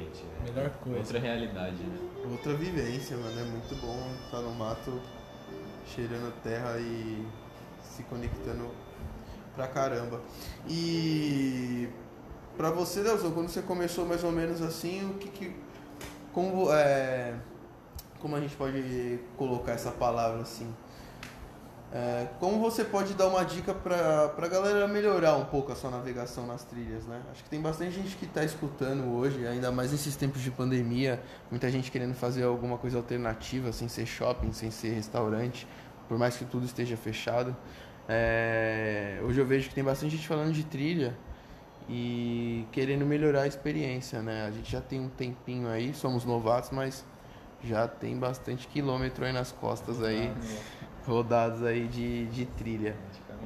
Realmente. 0.09 0.25
é 0.41 0.51
Melhor 0.51 0.71
coisa. 0.83 0.99
Outra 0.99 1.19
realidade, 1.19 1.83
né? 1.83 1.99
Outra 2.31 2.55
vivência, 2.55 3.17
mano. 3.17 3.41
É 3.41 3.45
muito 3.45 3.75
bom 3.77 4.11
estar 4.25 4.41
no 4.41 4.55
mato, 4.55 5.01
cheirando 5.87 6.33
terra 6.43 6.79
e 6.79 7.27
se 7.83 8.03
conectando 8.05 8.71
pra 9.55 9.67
caramba. 9.69 10.21
E 10.69 11.89
pra 12.57 12.71
você, 12.71 13.01
Leozão, 13.01 13.33
quando 13.33 13.49
você 13.49 13.63
começou 13.63 14.07
mais 14.07 14.25
ou 14.25 14.33
menos 14.33 14.63
assim, 14.63 15.11
o 15.11 15.15
que 15.15 15.29
que. 15.29 15.57
Como, 16.33 16.73
é, 16.73 17.35
como 18.21 18.37
a 18.37 18.41
gente 18.41 18.55
pode 18.55 19.19
colocar 19.37 19.73
essa 19.73 19.91
palavra 19.91 20.43
assim? 20.43 20.73
É, 21.91 22.27
como 22.39 22.61
você 22.61 22.85
pode 22.85 23.15
dar 23.15 23.29
uma 23.29 23.43
dica 23.43 23.73
pra, 23.73 24.29
pra 24.29 24.47
galera 24.47 24.87
melhorar 24.87 25.37
um 25.37 25.47
pouco 25.47 25.73
a 25.73 25.75
sua 25.75 25.91
navegação 25.91 26.47
nas 26.47 26.63
trilhas, 26.63 27.07
né? 27.07 27.23
Acho 27.33 27.43
que 27.43 27.49
tem 27.49 27.63
bastante 27.63 27.93
gente 27.93 28.15
que 28.17 28.27
tá 28.27 28.45
escutando 28.45 29.11
hoje, 29.15 29.47
ainda 29.47 29.73
mais 29.73 29.91
nesses 29.91 30.15
tempos 30.15 30.43
de 30.43 30.51
pandemia, 30.51 31.23
muita 31.51 31.71
gente 31.71 31.91
querendo 31.91 32.15
fazer 32.15 32.43
alguma 32.43 32.77
coisa 32.77 32.99
alternativa, 32.99 33.73
sem 33.73 33.89
ser 33.89 34.05
shopping, 34.05 34.53
sem 34.53 34.71
ser 34.71 34.91
restaurante, 34.91 35.67
por 36.07 36.19
mais 36.19 36.37
que 36.37 36.45
tudo 36.45 36.67
esteja 36.67 36.95
fechado. 36.95 37.57
É, 38.07 39.21
hoje 39.23 39.41
eu 39.41 39.47
vejo 39.47 39.71
que 39.71 39.75
tem 39.75 39.85
bastante 39.85 40.15
gente 40.15 40.29
falando 40.29 40.53
de 40.53 40.65
trilha 40.65 41.17
e 41.89 42.67
querendo 42.71 43.07
melhorar 43.07 43.43
a 43.43 43.47
experiência, 43.47 44.21
né? 44.21 44.45
A 44.47 44.51
gente 44.51 44.71
já 44.71 44.81
tem 44.83 45.01
um 45.01 45.09
tempinho 45.09 45.69
aí, 45.69 45.95
somos 45.95 46.27
novatos, 46.27 46.69
mas 46.71 47.03
já 47.65 47.89
tem 47.89 48.17
bastante 48.17 48.69
quilômetro 48.69 49.25
aí 49.25 49.33
nas 49.33 49.53
costas 49.53 50.03
aí, 50.03 50.33
rodados 51.09 51.65
aí 51.65 51.89
de, 51.89 52.27
de 52.27 52.47
trilha. 52.47 52.95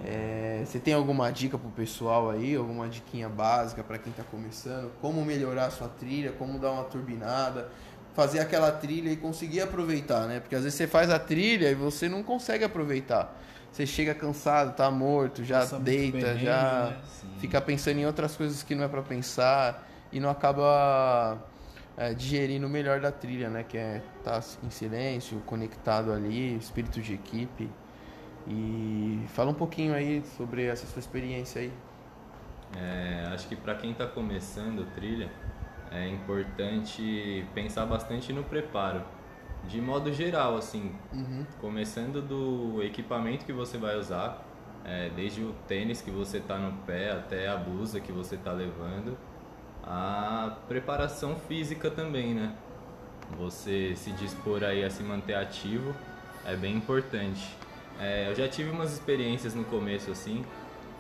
É, 0.05 0.63
você 0.65 0.79
tem 0.79 0.95
alguma 0.95 1.31
dica 1.31 1.57
pro 1.57 1.71
pessoal 1.71 2.31
aí, 2.31 2.57
alguma 2.57 2.89
diquinha 2.89 3.29
básica 3.29 3.85
para 3.85 3.99
quem 3.99 4.13
tá 4.13 4.25
começando? 4.25 4.91
Como 5.01 5.25
melhorar 5.25 5.67
a 5.67 5.71
sua 5.71 5.89
trilha, 5.89 6.33
como 6.33 6.59
dar 6.59 6.73
uma 6.73 6.85
turbinada, 6.85 7.69
fazer 8.15 8.41
aquela 8.41 8.73
trilha 8.73 9.11
e 9.11 9.17
conseguir 9.17 9.61
aproveitar, 9.61 10.27
né? 10.27 10.41
Porque 10.41 10.55
às 10.57 10.65
vezes 10.65 10.77
você 10.77 10.87
faz 10.87 11.11
a 11.11 11.19
trilha 11.19 11.71
e 11.71 11.75
você 11.75 12.09
não 12.09 12.23
consegue 12.23 12.65
aproveitar. 12.65 13.39
Você 13.71 13.87
chega 13.87 14.15
cansado, 14.15 14.75
tá 14.75 14.91
morto, 14.91 15.45
já 15.45 15.61
Passa 15.61 15.79
deita, 15.79 16.37
já 16.37 16.91
né? 16.91 16.97
fica 17.39 17.61
pensando 17.61 17.99
em 17.99 18.07
outras 18.07 18.37
coisas 18.37 18.63
que 18.63 18.75
não 18.75 18.85
é 18.85 18.89
para 18.89 19.03
pensar 19.03 19.89
e 20.11 20.21
não 20.21 20.29
acaba 20.29 21.39
é, 21.97 22.15
digerindo 22.15 22.67
o 22.67 22.71
melhor 22.71 23.01
da 23.01 23.13
trilha, 23.13 23.49
né? 23.51 23.63
Que 23.63 23.77
é 23.79 24.03
estar 24.19 24.41
em 24.65 24.71
silêncio, 24.71 25.41
conectado 25.47 26.13
ali, 26.13 26.57
espírito 26.57 27.01
de 27.01 27.15
equipe. 27.15 27.71
E 28.47 29.23
fala 29.29 29.51
um 29.51 29.55
pouquinho 29.55 29.95
aí 29.95 30.23
sobre 30.37 30.65
essa 30.65 30.87
sua 30.87 31.01
experiência 31.01 31.61
aí. 31.63 31.73
É, 32.77 33.29
acho 33.33 33.47
que 33.49 33.55
para 33.57 33.75
quem 33.75 33.93
está 33.93 34.07
começando 34.07 34.85
trilha, 34.95 35.31
é 35.91 36.09
importante 36.09 37.45
pensar 37.55 37.87
bastante 37.87 38.33
no 38.33 38.43
preparo. 38.43 39.03
De 39.69 39.81
modo 39.81 40.13
geral, 40.13 40.57
assim, 40.57 40.93
Uhum. 41.13 41.47
começando 41.61 42.21
do 42.21 42.83
equipamento 42.83 43.45
que 43.45 43.53
você 43.53 43.79
vai 43.79 43.97
usar, 43.97 44.43
é, 44.85 45.11
desde 45.11 45.43
o 45.43 45.53
tênis 45.69 46.03
que 46.03 46.11
você 46.11 46.39
está 46.39 46.59
no 46.59 46.73
pé 46.79 47.13
até 47.13 47.47
a 47.49 47.57
blusa 47.57 48.01
que 48.01 48.11
você 48.11 48.35
está 48.35 48.53
levando, 48.53 49.17
a 49.83 50.57
preparação 50.69 51.37
física 51.49 51.91
também, 51.91 52.35
né? 52.35 52.55
Você 53.39 53.95
se 53.97 54.13
dispor 54.13 54.63
aí 54.63 54.85
a 54.85 54.91
se 54.91 55.03
manter 55.03 55.35
ativo 55.35 55.95
é 56.45 56.55
bem 56.55 56.77
importante. 56.77 57.57
É, 58.01 58.29
eu 58.29 58.35
já 58.35 58.49
tive 58.49 58.71
umas 58.71 58.93
experiências 58.93 59.55
no 59.55 59.65
começo 59.65 60.11
assim, 60.11 60.45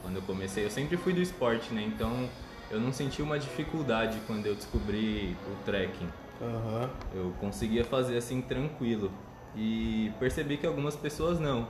quando 0.02 0.16
eu 0.16 0.22
comecei, 0.22 0.64
eu 0.64 0.70
sempre 0.70 0.96
fui 0.96 1.12
do 1.12 1.20
esporte, 1.20 1.72
né? 1.72 1.82
Então 1.82 2.28
eu 2.70 2.80
não 2.80 2.92
senti 2.92 3.22
uma 3.22 3.38
dificuldade 3.38 4.18
quando 4.26 4.46
eu 4.46 4.54
descobri 4.54 5.36
o 5.46 5.64
trekking. 5.64 6.08
Aham. 6.40 6.90
Eu 7.14 7.32
conseguia 7.38 7.84
fazer 7.84 8.16
assim 8.16 8.40
tranquilo 8.40 9.12
e 9.54 10.12
percebi 10.18 10.56
que 10.56 10.66
algumas 10.66 10.96
pessoas 10.96 11.38
não. 11.38 11.68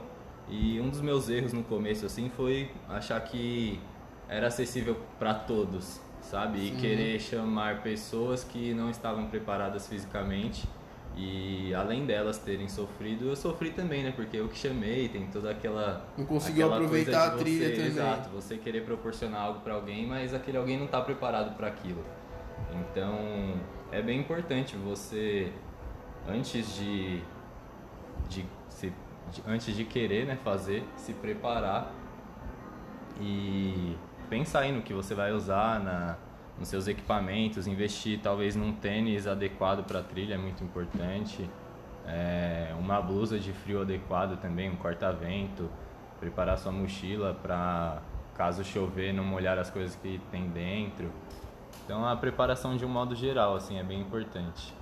E 0.49 0.79
um 0.79 0.89
dos 0.89 1.01
meus 1.01 1.29
erros 1.29 1.53
no 1.53 1.63
começo 1.63 2.05
assim 2.05 2.29
foi 2.35 2.71
achar 2.89 3.19
que 3.21 3.79
era 4.27 4.47
acessível 4.47 4.97
para 5.19 5.33
todos, 5.33 6.01
sabe? 6.23 6.59
E 6.67 6.71
querer 6.71 7.19
chamar 7.19 7.81
pessoas 7.83 8.43
que 8.43 8.73
não 8.73 8.89
estavam 8.89 9.27
preparadas 9.27 9.87
fisicamente 9.87 10.67
e 11.15 11.71
além 11.75 12.07
delas 12.07 12.39
terem 12.39 12.67
sofrido, 12.67 13.27
eu 13.29 13.35
sofri 13.35 13.69
também, 13.69 14.01
né? 14.03 14.11
Porque 14.15 14.35
eu 14.37 14.47
que 14.47 14.57
chamei, 14.57 15.07
tem 15.09 15.27
toda 15.27 15.51
aquela 15.51 16.03
Não 16.17 16.25
conseguiu 16.25 16.65
aquela 16.65 16.87
coisa 16.87 17.11
aproveitar 17.11 17.29
de 17.29 17.35
a 17.35 17.37
trilha 17.43 17.65
você- 17.67 17.71
também. 17.75 17.87
Exato, 17.89 18.29
você 18.29 18.57
querer 18.57 18.83
proporcionar 18.83 19.41
algo 19.41 19.59
para 19.59 19.75
alguém, 19.75 20.07
mas 20.07 20.33
aquele 20.33 20.57
alguém 20.57 20.75
não 20.77 20.85
está 20.85 20.99
preparado 21.01 21.55
para 21.55 21.67
aquilo. 21.67 22.03
Então, 22.89 23.15
é 23.91 24.01
bem 24.01 24.19
importante 24.21 24.75
você 24.75 25.51
antes 26.27 26.75
de, 26.77 27.21
de, 28.27 28.43
se, 28.69 28.91
de- 29.31 29.43
antes 29.45 29.75
de 29.75 29.85
querer, 29.85 30.25
né, 30.25 30.35
fazer, 30.43 30.83
se 30.97 31.13
preparar 31.13 31.93
e 33.21 33.95
pensar 34.33 34.61
aí 34.61 34.71
no 34.71 34.81
que 34.81 34.93
você 34.93 35.13
vai 35.13 35.31
usar 35.31 35.79
na 35.79 36.17
nos 36.57 36.67
seus 36.67 36.87
equipamentos, 36.87 37.65
investir 37.65 38.19
talvez 38.21 38.55
num 38.55 38.73
tênis 38.73 39.25
adequado 39.25 39.83
para 39.83 39.99
a 39.99 40.03
trilha 40.03 40.35
é 40.35 40.37
muito 40.37 40.63
importante, 40.63 41.49
é, 42.05 42.71
uma 42.77 43.01
blusa 43.01 43.39
de 43.39 43.51
frio 43.51 43.81
adequado 43.81 44.39
também, 44.39 44.69
um 44.69 44.75
corta-vento, 44.75 45.67
preparar 46.19 46.59
sua 46.59 46.71
mochila 46.71 47.33
para 47.33 48.03
caso 48.35 48.63
chover 48.63 49.13
não 49.13 49.23
molhar 49.23 49.57
as 49.57 49.71
coisas 49.71 49.95
que 49.95 50.21
tem 50.31 50.47
dentro. 50.49 51.11
Então 51.83 52.05
a 52.07 52.15
preparação 52.15 52.77
de 52.77 52.85
um 52.85 52.89
modo 52.89 53.15
geral 53.15 53.55
assim 53.55 53.79
é 53.79 53.83
bem 53.83 54.01
importante. 54.01 54.73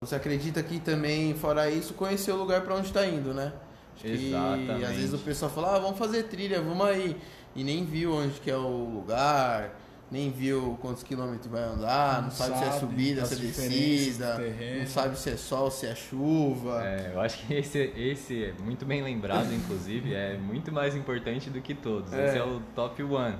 Você 0.00 0.16
acredita 0.16 0.60
que 0.62 0.80
também, 0.80 1.34
fora 1.34 1.70
isso, 1.70 1.94
conhecer 1.94 2.32
o 2.32 2.36
lugar 2.36 2.62
pra 2.62 2.74
onde 2.74 2.92
tá 2.92 3.06
indo, 3.06 3.32
né? 3.32 3.52
Acho 3.94 4.04
que 4.04 4.28
Exatamente. 4.28 4.84
às 4.84 4.96
vezes 4.96 5.14
o 5.14 5.18
pessoal 5.18 5.50
fala, 5.50 5.76
ah, 5.76 5.78
vamos 5.78 5.98
fazer 5.98 6.24
trilha, 6.24 6.60
vamos 6.60 6.84
aí. 6.84 7.16
E 7.54 7.62
nem 7.62 7.84
viu 7.84 8.14
onde 8.14 8.40
que 8.40 8.50
é 8.50 8.56
o 8.56 8.90
lugar, 8.94 9.70
nem 10.10 10.30
viu 10.30 10.78
quantos 10.80 11.02
quilômetros 11.02 11.46
vai 11.46 11.62
andar, 11.62 12.16
não, 12.16 12.22
Não 12.24 12.30
sabe, 12.30 12.58
se 12.58 12.64
é 12.64 12.66
sabe 12.66 12.80
subida, 12.80 13.24
se 13.24 13.34
é 13.34 13.38
descida, 13.38 14.38
não 14.78 14.86
sabe 14.86 15.18
se 15.18 15.30
é 15.30 15.36
sol, 15.36 15.70
se 15.70 15.86
é 15.86 15.94
chuva. 15.94 16.84
É, 16.84 17.12
eu 17.14 17.20
acho 17.20 17.46
que 17.46 17.54
esse, 17.54 17.78
esse 17.96 18.44
é 18.44 18.54
muito 18.62 18.84
bem 18.84 19.02
lembrado, 19.02 19.52
inclusive, 19.52 20.14
é 20.14 20.36
muito 20.36 20.72
mais 20.72 20.94
importante 20.94 21.50
do 21.50 21.60
que 21.60 21.74
todos. 21.74 22.12
É. 22.12 22.26
Esse 22.26 22.38
é 22.38 22.44
o 22.44 22.60
top 22.74 23.02
one. 23.02 23.36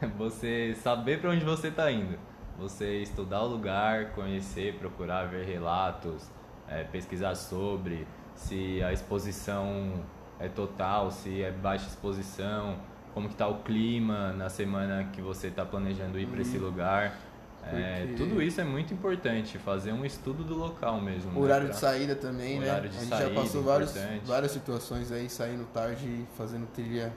Você 0.18 0.74
saber 0.82 1.20
para 1.20 1.30
onde 1.30 1.44
você 1.44 1.68
está 1.68 1.90
indo. 1.90 2.18
Você 2.58 3.02
estudar 3.02 3.42
o 3.42 3.48
lugar, 3.48 4.12
conhecer, 4.12 4.74
procurar 4.74 5.26
ver 5.26 5.46
relatos, 5.46 6.30
é, 6.68 6.84
pesquisar 6.84 7.34
sobre, 7.34 8.06
se 8.34 8.82
a 8.82 8.92
exposição 8.92 10.04
é 10.38 10.48
total, 10.48 11.10
se 11.10 11.42
é 11.42 11.50
baixa 11.50 11.86
exposição, 11.86 12.78
como 13.14 13.28
que 13.28 13.34
tá 13.34 13.46
o 13.48 13.58
clima 13.62 14.32
na 14.32 14.48
semana 14.48 15.04
que 15.12 15.20
você 15.20 15.48
está 15.48 15.64
planejando 15.64 16.18
ir 16.18 16.26
para 16.26 16.40
esse 16.42 16.56
lugar. 16.58 17.16
É, 17.62 18.14
tudo 18.16 18.40
isso 18.42 18.58
é 18.60 18.64
muito 18.64 18.94
importante, 18.94 19.58
fazer 19.58 19.92
um 19.92 20.02
estudo 20.04 20.42
do 20.42 20.54
local 20.56 20.98
mesmo. 21.00 21.30
né, 21.30 21.38
Horário 21.38 21.66
pra- 21.66 21.74
de 21.74 21.80
saída 21.80 22.14
também, 22.16 22.58
Horário 22.58 22.84
né? 22.84 22.96
a 22.96 23.00
gente 23.00 23.08
saída, 23.10 23.28
já 23.34 23.40
passou 23.40 23.62
vários, 23.62 23.90
importante. 23.94 24.26
várias 24.26 24.52
situações 24.52 25.12
aí, 25.12 25.28
saindo 25.28 25.64
tarde 25.66 26.06
e 26.06 26.26
fazendo 26.38 26.66
trilha 26.72 27.12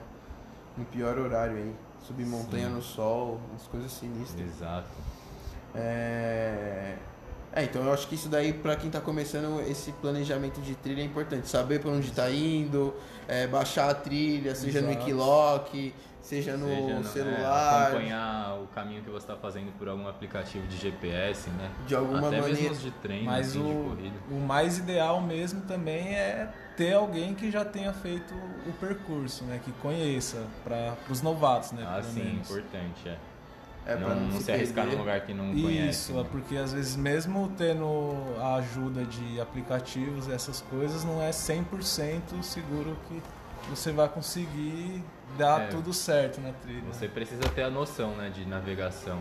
no 0.76 0.84
pior 0.84 1.18
horário 1.18 1.56
aí. 1.56 1.74
Subir 2.06 2.26
montanha 2.26 2.68
Sim. 2.68 2.74
no 2.74 2.82
sol, 2.82 3.40
umas 3.50 3.66
coisas 3.66 3.90
sinistras. 3.90 4.46
Exato. 4.46 4.88
É... 5.74 6.96
é, 7.54 7.64
então 7.64 7.82
eu 7.84 7.92
acho 7.92 8.06
que 8.08 8.14
isso 8.16 8.28
daí, 8.28 8.52
pra 8.52 8.74
quem 8.76 8.90
tá 8.90 9.00
começando, 9.00 9.60
esse 9.68 9.92
planejamento 9.92 10.60
de 10.60 10.74
trilha 10.74 11.00
é 11.00 11.04
importante. 11.04 11.48
Saber 11.48 11.80
pra 11.80 11.90
onde 11.90 12.10
tá 12.12 12.30
indo, 12.30 12.92
é, 13.28 13.46
baixar 13.46 13.88
a 13.90 13.94
trilha, 13.94 14.54
seja 14.54 14.80
no 14.80 14.90
Exato. 14.90 15.02
Equiloc, 15.04 15.92
seja 16.20 16.56
no 16.56 16.66
Seja 16.66 16.94
no- 16.94 17.00
é, 17.00 17.02
celular. 17.04 17.82
acompanhar 17.88 18.58
o 18.62 18.66
caminho 18.68 19.02
que 19.02 19.10
você 19.10 19.24
está 19.26 19.36
fazendo 19.36 19.70
por 19.78 19.88
algum 19.88 20.08
aplicativo 20.08 20.66
de 20.66 20.76
GPS, 20.76 21.48
né? 21.50 21.70
De 21.86 21.94
alguma 21.94 22.28
Até 22.28 22.40
maneira. 22.40 22.60
mesmo 22.60 22.72
os 22.72 22.82
de 22.82 22.90
treino, 22.92 23.26
Mas 23.26 23.48
assim, 23.50 23.62
de 23.62 23.70
o, 23.72 23.84
corrida. 23.90 24.16
o 24.30 24.34
mais 24.40 24.78
ideal 24.78 25.20
mesmo 25.20 25.60
também 25.62 26.14
é 26.14 26.48
ter 26.76 26.94
alguém 26.94 27.34
que 27.34 27.50
já 27.50 27.64
tenha 27.64 27.92
feito 27.92 28.34
o 28.66 28.72
percurso, 28.80 29.44
né? 29.44 29.60
Que 29.64 29.70
conheça 29.72 30.44
para 30.64 30.96
os 31.08 31.20
novatos, 31.22 31.72
né? 31.72 31.84
Ah, 31.86 32.02
sim, 32.02 32.20
menos. 32.24 32.50
importante, 32.50 33.08
é. 33.08 33.16
É, 33.86 33.96
pra 33.96 34.14
não, 34.14 34.28
não 34.28 34.40
se 34.40 34.50
arriscar 34.50 34.86
num 34.86 34.96
lugar 34.96 35.20
que 35.20 35.34
não 35.34 35.52
Isso, 35.52 35.62
conhece. 35.62 36.12
é 36.12 36.14
né? 36.14 36.26
porque 36.30 36.56
às 36.56 36.72
vezes 36.72 36.96
mesmo 36.96 37.52
tendo 37.56 38.16
a 38.40 38.54
ajuda 38.56 39.04
de 39.04 39.38
aplicativos 39.40 40.26
e 40.26 40.32
essas 40.32 40.62
coisas, 40.62 41.04
não 41.04 41.20
é 41.20 41.30
100% 41.30 42.42
seguro 42.42 42.96
que 43.08 43.20
você 43.68 43.92
vai 43.92 44.08
conseguir 44.08 45.02
dar 45.36 45.62
É. 45.62 45.66
tudo 45.66 45.92
certo 45.92 46.40
na 46.40 46.52
trilha. 46.52 46.82
Você 46.92 47.08
precisa 47.08 47.42
ter 47.50 47.62
a 47.64 47.70
noção, 47.70 48.12
né, 48.16 48.30
de 48.30 48.46
navegação. 48.46 49.18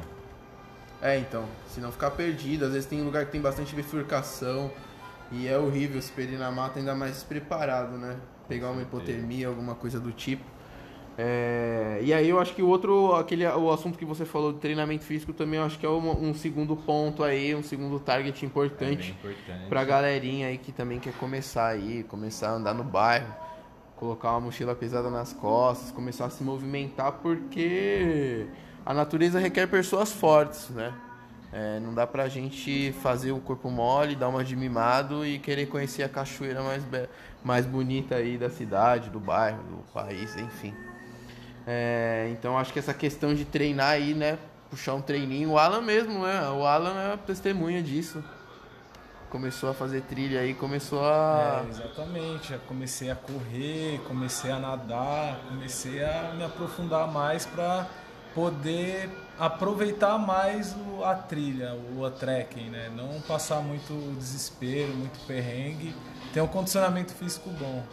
É, 1.02 1.18
então, 1.18 1.44
se 1.68 1.82
não 1.82 1.92
ficar 1.92 2.12
perdido, 2.12 2.64
às 2.66 2.72
vezes 2.72 2.86
tem 2.88 3.02
lugar 3.02 3.26
que 3.26 3.32
tem 3.34 3.42
bastante 3.42 3.76
bifurcação 3.76 4.72
e 5.30 5.48
é 5.48 5.58
horrível 5.58 6.02
se 6.02 6.12
perder 6.14 6.40
na 6.40 6.50
mata, 6.50 6.80
ainda 6.80 6.96
mais 6.96 7.12
despreparado, 7.16 7.98
né? 7.98 8.16
Pegar 8.48 8.70
uma 8.70 8.82
hipotermia, 8.82 9.50
alguma 9.50 9.76
coisa 9.76 10.00
do 10.00 10.12
tipo. 10.14 10.44
É, 11.18 12.00
e 12.02 12.14
aí 12.14 12.28
eu 12.28 12.40
acho 12.40 12.56
que 12.56 12.62
o 12.62 12.68
outro, 12.68 13.14
aquele, 13.16 13.46
o 13.46 13.72
assunto 13.72 13.98
que 13.98 14.06
você 14.06 14.26
falou 14.26 14.52
de 14.52 14.60
treinamento 14.60 15.04
físico 15.04 15.32
também, 15.32 15.60
eu 15.60 15.66
acho 15.66 15.78
que 15.78 15.86
é 15.86 15.90
um, 15.90 16.30
um 16.30 16.34
segundo 16.34 16.76
ponto 16.76 17.24
aí, 17.24 17.54
um 17.54 17.62
segundo 17.62 18.00
target 18.00 18.36
É 18.36 18.40
bem 18.40 18.50
importante 18.50 19.12
importante. 19.12 19.70
pra 19.70 19.84
galerinha 19.84 20.48
aí 20.48 20.58
que 20.58 20.72
também 20.72 21.00
quer 21.00 21.14
começar 21.14 21.68
aí, 21.68 22.04
começar 22.04 22.50
a 22.50 22.54
andar 22.54 22.74
no 22.74 22.84
bairro, 22.84 23.32
colocar 23.96 24.32
uma 24.32 24.42
mochila 24.42 24.74
pesada 24.74 25.10
nas 25.10 25.34
costas, 25.34 25.92
começar 25.92 26.26
a 26.26 26.30
se 26.30 26.44
movimentar, 26.44 27.14
porque 27.14 28.48
a 28.86 28.94
natureza 28.94 29.40
requer 29.40 29.68
pessoas 29.68 30.12
fortes, 30.12 30.70
né? 30.72 30.94
É, 31.52 31.80
não 31.80 31.94
dá 31.94 32.08
pra 32.08 32.28
gente 32.28 32.92
fazer 32.94 33.32
o 33.32 33.40
corpo 33.40 33.70
mole, 33.70 34.16
dar 34.16 34.28
uma 34.28 34.44
de 34.44 34.56
mimado 34.56 35.24
e 35.24 35.38
querer 35.38 35.68
conhecer 35.68 36.02
a 36.02 36.10
cachoeira 36.10 36.64
mais, 36.64 36.84
mais 37.44 37.66
bonita 37.68 38.16
aí 38.16 38.40
da 38.40 38.50
cidade, 38.50 39.12
do 39.12 39.20
bairro, 39.20 39.62
do 39.64 39.94
país, 39.94 40.36
enfim. 40.36 40.74
É, 41.66 42.30
então 42.32 42.58
acho 42.58 42.74
que 42.74 42.80
essa 42.80 42.94
questão 42.94 43.34
de 43.34 43.46
treinar 43.46 43.92
aí, 43.92 44.14
né? 44.14 44.38
Puxar 44.70 44.96
um 44.96 45.02
treininho, 45.02 45.52
o 45.52 45.58
Alan 45.58 45.82
mesmo, 45.82 46.24
né? 46.24 46.50
O 46.50 46.66
Alan 46.66 47.14
é 47.14 47.18
testemunha 47.18 47.82
disso 47.82 48.24
começou 49.30 49.72
a 49.72 49.74
fazer 49.74 50.02
trilha 50.02 50.42
aí, 50.42 50.54
começou 50.54 51.04
a. 51.04 51.64
É, 51.66 51.70
exatamente. 51.70 52.54
Eu 52.54 52.60
comecei 52.68 53.10
a 53.10 53.16
correr, 53.16 54.00
comecei 54.08 54.52
a 54.52 54.60
nadar, 54.60 55.40
comecei 55.50 56.04
a 56.06 56.32
me 56.38 56.44
aprofundar 56.44 57.08
mais 57.08 57.44
para 57.44 57.88
poder 58.36 59.10
aproveitar 59.40 60.20
mais 60.20 60.76
o- 60.76 61.04
a 61.04 61.16
trilha, 61.16 61.74
o 61.98 62.06
a 62.06 62.12
trekking, 62.12 62.70
né? 62.70 62.92
Não 62.96 63.20
passar 63.22 63.60
muito 63.60 63.94
desespero, 64.20 64.94
muito 64.94 65.20
perrengue, 65.26 65.96
ter 66.32 66.42
um 66.42 66.48
condicionamento 66.48 67.12
físico 67.16 67.50
bom. 67.50 67.84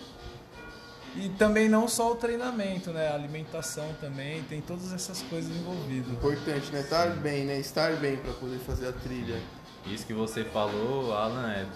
E 1.16 1.28
também 1.30 1.68
não 1.68 1.88
só 1.88 2.12
o 2.12 2.14
treinamento, 2.14 2.92
né? 2.92 3.08
A 3.08 3.14
alimentação 3.14 3.92
também, 4.00 4.42
tem 4.44 4.60
todas 4.60 4.92
essas 4.92 5.22
coisas 5.22 5.54
envolvidas. 5.54 6.12
Importante, 6.12 6.70
né? 6.70 6.80
Estar 6.80 7.08
bem, 7.16 7.44
né? 7.44 7.58
Estar 7.58 7.96
bem 7.96 8.16
pra 8.16 8.32
poder 8.34 8.58
fazer 8.58 8.88
a 8.88 8.92
trilha. 8.92 9.40
Isso 9.86 10.06
que 10.06 10.14
você 10.14 10.44
falou, 10.44 11.12
Alan, 11.12 11.50
é 11.50 11.66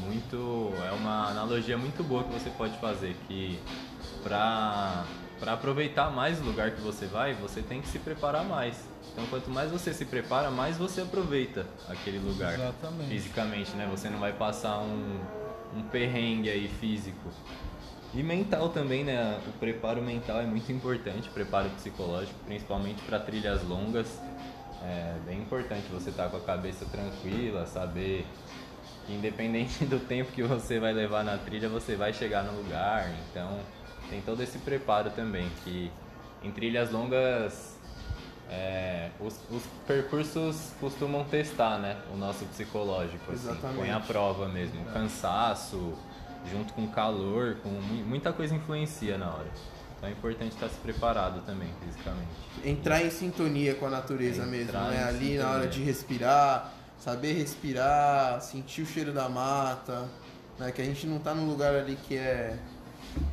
muito. 0.00 0.72
É 0.84 0.92
uma 0.92 1.28
analogia 1.30 1.78
muito 1.78 2.02
boa 2.02 2.24
que 2.24 2.32
você 2.32 2.50
pode 2.50 2.76
fazer. 2.78 3.14
Que 3.28 3.60
pra, 4.24 5.04
pra 5.38 5.52
aproveitar 5.52 6.10
mais 6.10 6.40
o 6.40 6.44
lugar 6.44 6.72
que 6.72 6.80
você 6.80 7.06
vai, 7.06 7.34
você 7.34 7.62
tem 7.62 7.80
que 7.80 7.88
se 7.88 7.98
preparar 7.98 8.44
mais. 8.44 8.76
Então 9.12 9.24
quanto 9.26 9.50
mais 9.50 9.70
você 9.70 9.92
se 9.94 10.04
prepara, 10.04 10.50
mais 10.50 10.76
você 10.76 11.00
aproveita 11.00 11.64
aquele 11.88 12.18
lugar. 12.18 12.54
Exatamente. 12.54 13.08
Fisicamente, 13.08 13.70
né? 13.72 13.86
Você 13.90 14.08
não 14.08 14.18
vai 14.18 14.32
passar 14.32 14.78
um, 14.80 15.20
um 15.76 15.82
perrengue 15.82 16.50
aí 16.50 16.68
físico. 16.80 17.28
E 18.14 18.22
mental 18.22 18.70
também, 18.70 19.04
né? 19.04 19.38
O 19.46 19.52
preparo 19.58 20.02
mental 20.02 20.40
é 20.40 20.46
muito 20.46 20.70
importante, 20.72 21.28
preparo 21.28 21.68
psicológico, 21.70 22.38
principalmente 22.46 23.02
para 23.02 23.18
trilhas 23.18 23.62
longas. 23.62 24.18
É 24.82 25.16
bem 25.26 25.40
importante 25.40 25.86
você 25.92 26.10
estar 26.10 26.28
com 26.28 26.36
a 26.36 26.40
cabeça 26.40 26.86
tranquila, 26.86 27.66
saber 27.66 28.24
que 29.06 29.12
independente 29.12 29.84
do 29.84 29.98
tempo 29.98 30.32
que 30.32 30.42
você 30.42 30.78
vai 30.78 30.92
levar 30.92 31.24
na 31.24 31.36
trilha, 31.36 31.68
você 31.68 31.96
vai 31.96 32.12
chegar 32.12 32.44
no 32.44 32.56
lugar. 32.56 33.12
Então, 33.30 33.58
tem 34.08 34.22
todo 34.22 34.42
esse 34.42 34.58
preparo 34.58 35.10
também, 35.10 35.48
que 35.64 35.90
em 36.42 36.50
trilhas 36.50 36.90
longas 36.90 37.78
é, 38.48 39.10
os, 39.20 39.38
os 39.50 39.62
percursos 39.86 40.72
costumam 40.80 41.24
testar, 41.24 41.78
né? 41.78 41.96
O 42.14 42.16
nosso 42.16 42.46
psicológico, 42.46 43.32
assim, 43.32 43.54
põe 43.76 43.90
à 43.90 44.00
prova 44.00 44.48
mesmo. 44.48 44.82
Cansaço, 44.86 45.92
junto 46.50 46.72
com 46.72 46.86
calor, 46.88 47.56
com 47.62 47.68
mu- 47.68 48.04
muita 48.06 48.32
coisa 48.32 48.54
influencia 48.54 49.16
na 49.18 49.26
hora. 49.30 49.48
Então 49.96 50.08
é 50.08 50.12
importante 50.12 50.52
estar 50.52 50.68
se 50.68 50.78
preparado 50.78 51.44
também, 51.44 51.68
fisicamente. 51.84 52.28
Entrar 52.64 53.02
em 53.04 53.10
sintonia 53.10 53.74
com 53.74 53.86
a 53.86 53.90
natureza 53.90 54.42
Entrar 54.44 54.48
mesmo, 54.50 54.72
né? 54.90 55.04
Ali 55.04 55.18
sintonia. 55.18 55.42
na 55.42 55.50
hora 55.50 55.66
de 55.66 55.82
respirar, 55.82 56.72
saber 56.98 57.32
respirar, 57.32 58.40
sentir 58.40 58.82
o 58.82 58.86
cheiro 58.86 59.12
da 59.12 59.28
mata, 59.28 60.08
né? 60.58 60.70
Que 60.70 60.80
a 60.82 60.84
gente 60.84 61.06
não 61.06 61.18
tá 61.18 61.34
num 61.34 61.46
lugar 61.48 61.74
ali 61.74 61.96
que 62.06 62.16
é 62.16 62.56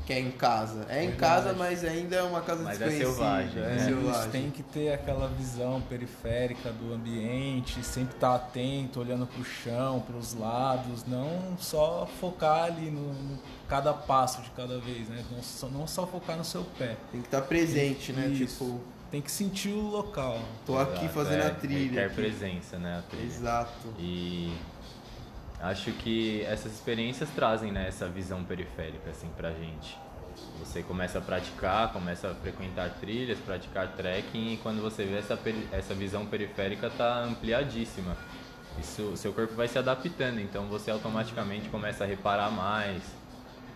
que 0.05 0.13
é 0.13 0.19
em 0.19 0.31
casa. 0.31 0.85
É 0.89 1.03
em 1.03 1.09
Verdade. 1.09 1.17
casa, 1.17 1.53
mas 1.53 1.83
ainda 1.83 2.15
é 2.15 2.23
uma 2.23 2.41
casa 2.41 2.63
Mas 2.63 2.79
é 2.81 2.85
desconhecida. 2.88 3.15
selvagem, 3.15 3.57
é 3.63 3.65
né? 3.67 3.79
Selvagem. 3.85 4.31
tem 4.31 4.51
que 4.51 4.63
ter 4.63 4.93
aquela 4.93 5.27
visão 5.29 5.81
periférica 5.81 6.71
do 6.71 6.93
ambiente, 6.93 7.83
sempre 7.83 8.13
estar 8.15 8.35
atento, 8.35 8.99
olhando 8.99 9.25
para 9.25 9.41
o 9.41 9.45
chão, 9.45 9.99
para 10.01 10.15
os 10.15 10.33
lados, 10.35 11.05
não 11.07 11.57
só 11.59 12.07
focar 12.19 12.65
ali 12.65 12.91
no, 12.91 13.13
no 13.13 13.39
cada 13.67 13.93
passo 13.93 14.41
de 14.43 14.49
cada 14.51 14.77
vez, 14.79 15.09
né? 15.09 15.23
Não 15.31 15.41
só, 15.41 15.67
não 15.67 15.88
só 15.88 16.05
focar 16.05 16.38
no 16.38 16.45
seu 16.45 16.63
pé. 16.77 16.95
Tem 17.11 17.21
que 17.21 17.27
estar 17.27 17.41
presente, 17.41 18.11
né? 18.13 18.27
Isso. 18.27 18.63
Tipo, 18.63 18.81
Tem 19.11 19.21
que 19.21 19.31
sentir 19.31 19.69
o 19.69 19.81
local. 19.89 20.39
tô 20.65 20.77
aqui 20.77 21.05
Exato, 21.05 21.13
fazendo 21.13 21.41
é, 21.43 21.47
a 21.47 21.51
trilha. 21.51 22.05
Aqui. 22.05 22.15
presença, 22.15 22.77
né? 22.77 22.99
A 22.99 23.01
trilha. 23.09 23.25
Exato. 23.25 23.93
E 23.97 24.53
acho 25.65 25.91
que 25.93 26.41
essas 26.43 26.73
experiências 26.73 27.30
trazem 27.30 27.71
né, 27.71 27.88
essa 27.88 28.08
visão 28.08 28.43
periférica 28.43 29.10
assim 29.10 29.30
pra 29.36 29.51
gente. 29.51 29.97
Você 30.60 30.84
começa 30.84 31.19
a 31.19 31.21
praticar, 31.21 31.91
começa 31.93 32.32
a 32.32 32.36
frequentar 32.36 32.89
trilhas, 32.99 33.38
praticar 33.39 33.88
trekking 33.95 34.54
e 34.54 34.58
quando 34.58 34.82
você 34.82 35.06
vê 35.06 35.17
essa, 35.17 35.38
peri- 35.38 35.67
essa 35.71 35.93
visão 35.93 36.25
periférica 36.25 36.89
tá 36.89 37.19
ampliadíssima. 37.19 38.15
Isso, 38.80 39.15
seu 39.15 39.32
corpo 39.32 39.54
vai 39.56 39.67
se 39.69 39.78
adaptando, 39.80 40.39
então 40.41 40.65
você 40.67 40.91
automaticamente 40.91 41.69
começa 41.69 42.04
a 42.04 42.08
reparar 42.08 42.51
mais, 42.51 43.01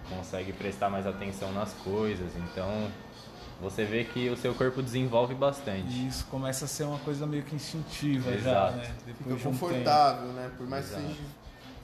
consegue 0.10 0.52
prestar 0.52 0.90
mais 0.90 1.08
atenção 1.08 1.54
nas 1.54 1.72
coisas, 1.76 2.30
então 2.36 2.90
você 3.62 3.86
vê 3.86 4.04
que 4.04 4.28
o 4.30 4.36
seu 4.36 4.54
corpo 4.54 4.82
desenvolve 4.82 5.34
bastante. 5.36 5.88
E 5.90 6.08
isso 6.08 6.26
começa 6.26 6.66
a 6.66 6.68
ser 6.68 6.84
uma 6.84 7.00
coisa 7.00 7.26
meio 7.26 7.44
que 7.44 7.56
instintiva 7.56 8.32
já, 8.34 8.38
Exato. 8.72 8.78
né? 8.78 8.84
Fica 8.84 8.96
Depois 9.08 9.26
de 9.26 9.32
um 9.48 9.52
tempo. 9.52 9.60
confortável, 9.68 10.28
né? 10.34 10.52
Por 10.58 10.68
mais 10.68 10.86
Exato. 10.86 11.02
que 11.02 11.08
seja 11.14 11.22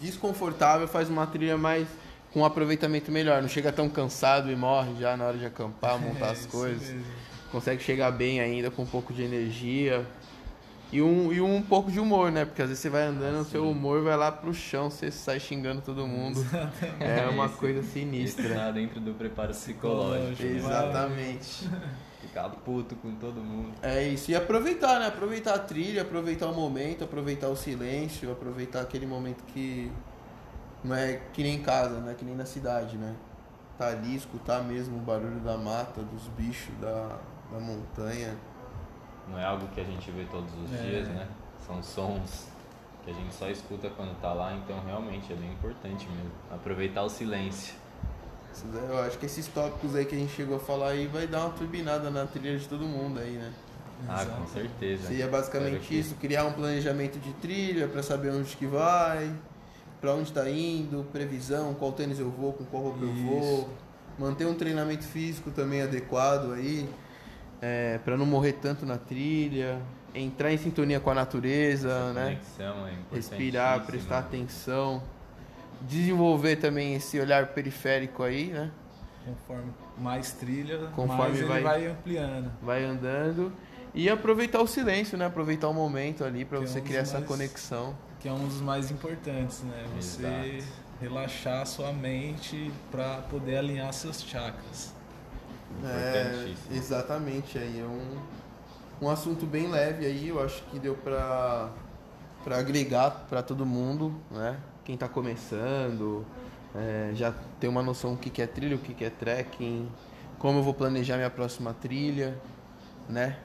desconfortável, 0.01 0.87
faz 0.87 1.09
uma 1.09 1.25
trilha 1.27 1.57
mais 1.57 1.87
com 2.33 2.41
um 2.41 2.45
aproveitamento 2.45 3.11
melhor. 3.11 3.41
Não 3.41 3.49
chega 3.49 3.71
tão 3.71 3.87
cansado 3.89 4.51
e 4.51 4.55
morre 4.55 4.93
já 4.99 5.15
na 5.15 5.25
hora 5.25 5.37
de 5.37 5.45
acampar, 5.45 5.97
montar 5.99 6.27
É, 6.29 6.31
as 6.31 6.45
coisas. 6.45 6.89
mesmo. 6.89 7.05
Consegue 7.51 7.81
chegar 7.83 8.11
bem 8.11 8.39
ainda 8.41 8.69
com 8.69 8.83
um 8.83 8.85
pouco 8.87 9.13
de 9.13 9.23
energia. 9.23 10.05
E 10.91 11.01
um, 11.01 11.33
e 11.33 11.41
um 11.41 11.61
pouco 11.61 11.91
de 11.91 11.99
humor, 11.99 12.31
né? 12.31 12.45
Porque 12.45 12.61
às 12.61 12.67
vezes 12.69 12.81
você 12.81 12.89
vai 12.89 13.03
andando, 13.03 13.41
o 13.41 13.45
seu 13.45 13.69
humor 13.69 14.03
vai 14.03 14.15
lá 14.15 14.31
pro 14.31 14.53
chão, 14.53 14.89
você 14.89 15.09
sai 15.11 15.39
xingando 15.39 15.81
todo 15.81 16.05
mundo. 16.05 16.45
É 16.99 17.27
uma 17.27 17.49
coisa 17.49 17.81
sinistra. 17.83 18.53
tá 18.55 18.71
dentro 18.71 18.99
do 18.99 19.13
preparo 19.13 19.49
psicológico. 19.51 20.35
Psicológico. 20.35 20.67
Exatamente. 20.67 21.69
Ficar 22.35 22.49
puto 22.49 22.97
com 22.97 23.15
todo 23.15 23.39
mundo. 23.39 23.73
É 23.81 24.03
isso. 24.03 24.29
E 24.29 24.35
aproveitar, 24.35 24.99
né? 24.99 25.07
Aproveitar 25.07 25.55
a 25.55 25.59
trilha, 25.59 26.01
aproveitar 26.01 26.47
o 26.47 26.53
momento, 26.53 27.05
aproveitar 27.05 27.47
o 27.47 27.55
silêncio, 27.55 28.29
aproveitar 28.29 28.81
aquele 28.81 29.05
momento 29.05 29.41
que 29.45 29.89
não 30.83 30.93
é 30.93 31.21
que 31.31 31.41
nem 31.41 31.55
em 31.55 31.61
casa, 31.61 32.01
né? 32.01 32.13
Que 32.13 32.25
nem 32.25 32.35
na 32.35 32.45
cidade, 32.45 32.97
né? 32.97 33.15
Tá 33.77 33.87
ali, 33.87 34.17
escutar 34.17 34.61
mesmo 34.61 34.97
o 34.97 34.99
barulho 34.99 35.39
da 35.39 35.55
mata, 35.57 36.01
dos 36.01 36.27
bichos, 36.37 36.75
da, 36.81 37.17
da 37.53 37.57
montanha. 37.57 38.35
Não 39.29 39.39
é 39.39 39.45
algo 39.45 39.65
que 39.69 39.79
a 39.79 39.85
gente 39.85 40.11
vê 40.11 40.25
todos 40.25 40.53
os 40.61 40.73
É. 40.73 40.81
dias, 40.83 41.07
né? 41.07 41.29
São 41.65 41.81
sons 41.81 42.49
que 43.05 43.11
a 43.11 43.13
gente 43.13 43.33
só 43.33 43.47
escuta 43.47 43.89
quando 43.91 44.13
tá 44.19 44.33
lá, 44.33 44.53
então 44.53 44.77
realmente 44.85 45.31
é 45.31 45.35
bem 45.37 45.53
importante 45.53 46.05
mesmo. 46.09 46.31
Aproveitar 46.51 47.03
o 47.03 47.09
silêncio. 47.09 47.75
Isso 48.55 48.65
Eu 48.89 48.99
acho 48.99 49.17
que 49.17 49.25
esses 49.25 49.47
tópicos 49.47 49.95
aí 49.95 50.05
que 50.05 50.15
a 50.15 50.17
gente 50.17 50.33
chegou 50.33 50.55
a 50.55 50.59
falar 50.59 50.89
aí 50.89 51.07
vai 51.07 51.27
dar 51.27 51.41
uma 51.41 51.49
turbinada 51.51 52.09
na 52.09 52.25
trilha 52.25 52.57
de 52.57 52.67
todo 52.67 52.85
mundo 52.85 53.19
aí, 53.19 53.31
né? 53.31 53.51
Ah, 54.07 54.21
Exato. 54.23 54.41
com 54.41 54.47
certeza. 54.47 55.07
Seria 55.07 55.27
basicamente 55.27 55.79
que- 55.87 55.95
isso, 55.95 56.15
criar 56.15 56.45
um 56.45 56.53
planejamento 56.53 57.19
de 57.19 57.33
trilha 57.33 57.87
para 57.87 58.01
saber 58.03 58.29
onde 58.31 58.55
que 58.55 58.65
vai, 58.65 59.31
para 59.99 60.13
onde 60.13 60.29
está 60.29 60.49
indo, 60.49 61.05
previsão, 61.11 61.73
qual 61.73 61.91
tênis 61.91 62.19
eu 62.19 62.29
vou, 62.29 62.53
com 62.53 62.63
qual 62.65 62.83
roupa 62.83 63.03
eu 63.03 63.13
vou, 63.13 63.69
manter 64.19 64.45
um 64.45 64.53
treinamento 64.53 65.03
físico 65.03 65.51
também 65.51 65.81
adequado 65.81 66.53
aí, 66.53 66.87
para 68.03 68.15
não 68.17 68.25
morrer 68.25 68.53
tanto 68.53 68.85
na 68.85 68.97
trilha, 68.97 69.81
entrar 70.13 70.51
em 70.51 70.57
sintonia 70.57 70.99
com 70.99 71.09
a 71.09 71.15
natureza, 71.15 71.89
Essa 71.89 72.13
né? 72.13 72.23
conexão 72.23 72.87
é 72.87 73.15
Respirar, 73.15 73.85
prestar 73.85 74.19
atenção, 74.19 75.01
desenvolver 75.87 76.57
também 76.57 76.95
esse 76.95 77.19
olhar 77.19 77.47
periférico 77.47 78.23
aí, 78.23 78.47
né? 78.47 78.71
Conforme 79.25 79.71
mais 79.97 80.31
trilha, 80.33 80.77
Conforme 80.95 81.17
mais 81.23 81.35
ele 81.37 81.45
vai- 81.47 81.63
vai 81.63 81.87
ampliando. 81.87 82.51
Vai 82.61 82.83
andando 82.83 83.51
e 83.93 84.09
aproveitar 84.09 84.61
o 84.61 84.67
silêncio, 84.67 85.17
né? 85.17 85.25
Aproveitar 85.25 85.67
o 85.69 85.73
momento 85.73 86.23
ali 86.23 86.45
para 86.45 86.57
é 86.59 86.61
você 86.61 86.77
um 86.79 86.81
dos 86.81 86.87
criar 86.89 87.01
essa 87.01 87.15
mais- 87.17 87.27
conexão. 87.27 87.95
que 88.19 88.27
é 88.27 88.31
um 88.31 88.47
dos 88.47 88.61
mais 88.61 88.89
importantes, 88.91 89.61
né? 89.63 89.85
Você 89.99 90.25
Exato. 90.25 90.71
relaxar 91.01 91.61
a 91.61 91.65
sua 91.65 91.91
mente 91.93 92.71
para 92.91 93.17
poder 93.29 93.57
alinhar 93.57 93.91
seus 93.93 94.21
chakras. 94.21 94.93
É, 95.83 96.53
exatamente, 96.71 97.57
aí 97.57 97.79
é 97.81 97.83
um, 97.83 99.05
um 99.05 99.09
assunto 99.09 99.45
bem 99.45 99.67
leve 99.69 100.05
aí, 100.05 100.29
eu 100.29 100.41
acho 100.43 100.63
que 100.71 100.79
deu 100.79 100.95
pra, 100.95 101.69
pra 102.43 102.57
agregar 102.59 103.25
pra 103.29 103.43
todo 103.43 103.65
mundo, 103.65 104.15
né? 104.31 104.57
Quem 104.85 104.95
tá 104.95 105.09
começando, 105.09 106.23
é, 106.75 107.11
já 107.15 107.33
tem 107.59 107.69
uma 107.69 107.81
noção 107.81 108.13
do 108.13 108.19
que 108.19 108.29
que 108.29 108.41
é 108.41 108.47
trilha, 108.47 108.75
o 108.75 108.79
que 108.79 108.93
que 108.93 109.03
é 109.03 109.09
trekking, 109.09 109.89
como 110.37 110.59
eu 110.59 110.63
vou 110.63 110.73
planejar 110.73 111.17
minha 111.17 111.29
próxima 111.29 111.73
trilha, 111.73 112.39
né? 113.09 113.39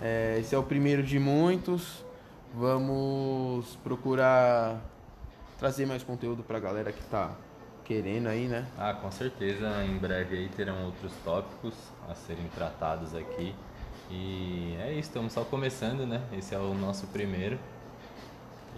É, 0.00 0.38
esse 0.40 0.54
é 0.54 0.58
o 0.58 0.62
primeiro 0.64 1.02
de 1.02 1.18
muitos, 1.20 2.04
vamos 2.52 3.76
procurar 3.84 4.80
trazer 5.56 5.86
mais 5.86 6.02
conteúdo 6.02 6.42
pra 6.42 6.58
galera 6.58 6.90
que 6.90 7.02
tá 7.04 7.30
querendo 7.84 8.26
aí, 8.26 8.48
né? 8.48 8.66
Ah, 8.76 8.92
com 8.92 9.10
certeza, 9.12 9.84
em 9.84 9.96
breve 9.98 10.36
aí 10.36 10.48
terão 10.48 10.86
outros 10.86 11.12
tópicos 11.24 11.74
a 12.08 12.14
serem 12.16 12.48
tratados 12.48 13.14
aqui. 13.14 13.54
E 14.10 14.76
é 14.80 14.90
isso, 14.90 15.08
estamos 15.08 15.32
só 15.32 15.44
começando, 15.44 16.04
né? 16.04 16.20
Esse 16.36 16.54
é 16.54 16.58
o 16.58 16.74
nosso 16.74 17.06
primeiro. 17.06 17.58